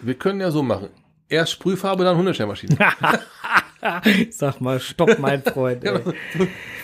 [0.01, 0.89] Wir können ja so machen.
[1.29, 2.77] Erst Sprühfarbe, dann Hundeschermaschine.
[4.31, 5.85] Sag mal, stopp, mein Freund.
[5.85, 6.01] Ey.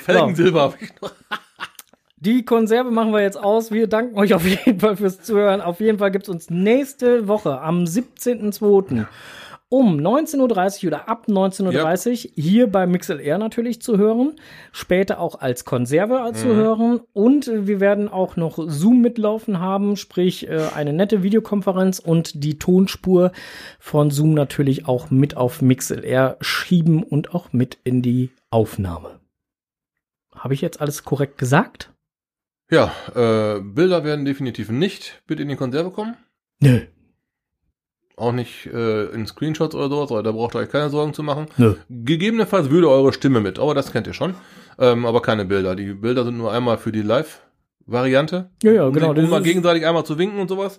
[0.04, 1.12] Felgensilber habe ich noch.
[2.16, 3.72] Die Konserve machen wir jetzt aus.
[3.72, 5.60] Wir danken euch auf jeden Fall fürs Zuhören.
[5.60, 9.06] Auf jeden Fall gibt's uns nächste Woche am 17.02.
[9.72, 10.36] um 19.30
[10.82, 14.36] Uhr oder ab 19.30 Uhr hier bei MixLR natürlich zu hören.
[14.70, 17.00] Später auch als Konserve zu hören.
[17.14, 22.58] Und wir werden auch noch Zoom mitlaufen haben, sprich äh, eine nette Videokonferenz und die
[22.58, 23.32] Tonspur
[23.78, 29.20] von Zoom natürlich auch mit auf MixLR schieben und auch mit in die Aufnahme.
[30.34, 31.90] Habe ich jetzt alles korrekt gesagt?
[32.70, 36.16] Ja, äh, Bilder werden definitiv nicht mit in die Konserve kommen.
[36.60, 36.82] Nö.
[38.22, 41.46] Auch nicht äh, in Screenshots oder sowas, da braucht ihr euch keine Sorgen zu machen.
[41.56, 41.74] Nö.
[41.90, 44.36] Gegebenenfalls würde eure Stimme mit, aber das kennt ihr schon.
[44.78, 45.74] Ähm, aber keine Bilder.
[45.74, 48.48] Die Bilder sind nur einmal für die Live-Variante.
[48.62, 49.10] Ja, ja, genau.
[49.10, 50.78] Um mal gegenseitig einmal zu winken und sowas.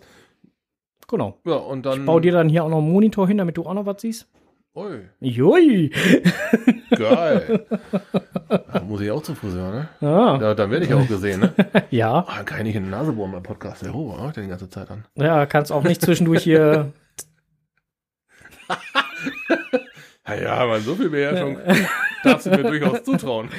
[1.09, 1.37] Genau.
[1.45, 2.05] Ja, und dann.
[2.05, 4.29] Bau dir dann hier auch noch einen Monitor hin, damit du auch noch was siehst.
[4.73, 5.91] Ui, Jui.
[6.97, 7.65] geil.
[8.47, 9.89] da muss ich auch zum Friseur, ne?
[9.99, 10.39] Ja.
[10.39, 11.53] Ja, dann werde ich auch gesehen, ne?
[11.91, 12.25] Ja.
[12.25, 13.83] Ah, dann kann ich nicht in die Nase bohren beim Podcast.
[13.83, 15.03] Der macht der die ganze Zeit an.
[15.15, 16.93] Ja, kannst auch nicht zwischendurch hier.
[20.25, 21.57] Ja, ja, man, so viel Beherrschung
[22.23, 23.49] darfst du mir durchaus zutrauen.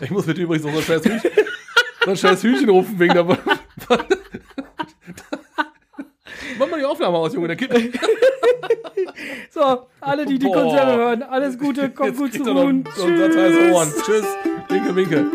[0.00, 1.30] ich muss mit übrigens so ein scheiß Hühnchen,
[2.04, 3.24] so ein scheiß Hühnchen rufen wegen der...
[6.58, 7.70] Mach mal die Aufnahme aus, Junge, der Kind.
[9.50, 10.50] So, alle, die die.
[10.50, 12.84] Konserve hören, alles Gute, kommt gut kriegt zu ruhen.
[12.84, 14.04] Tschüss.
[14.04, 14.26] Tschüss.
[14.68, 15.26] Winke, winke.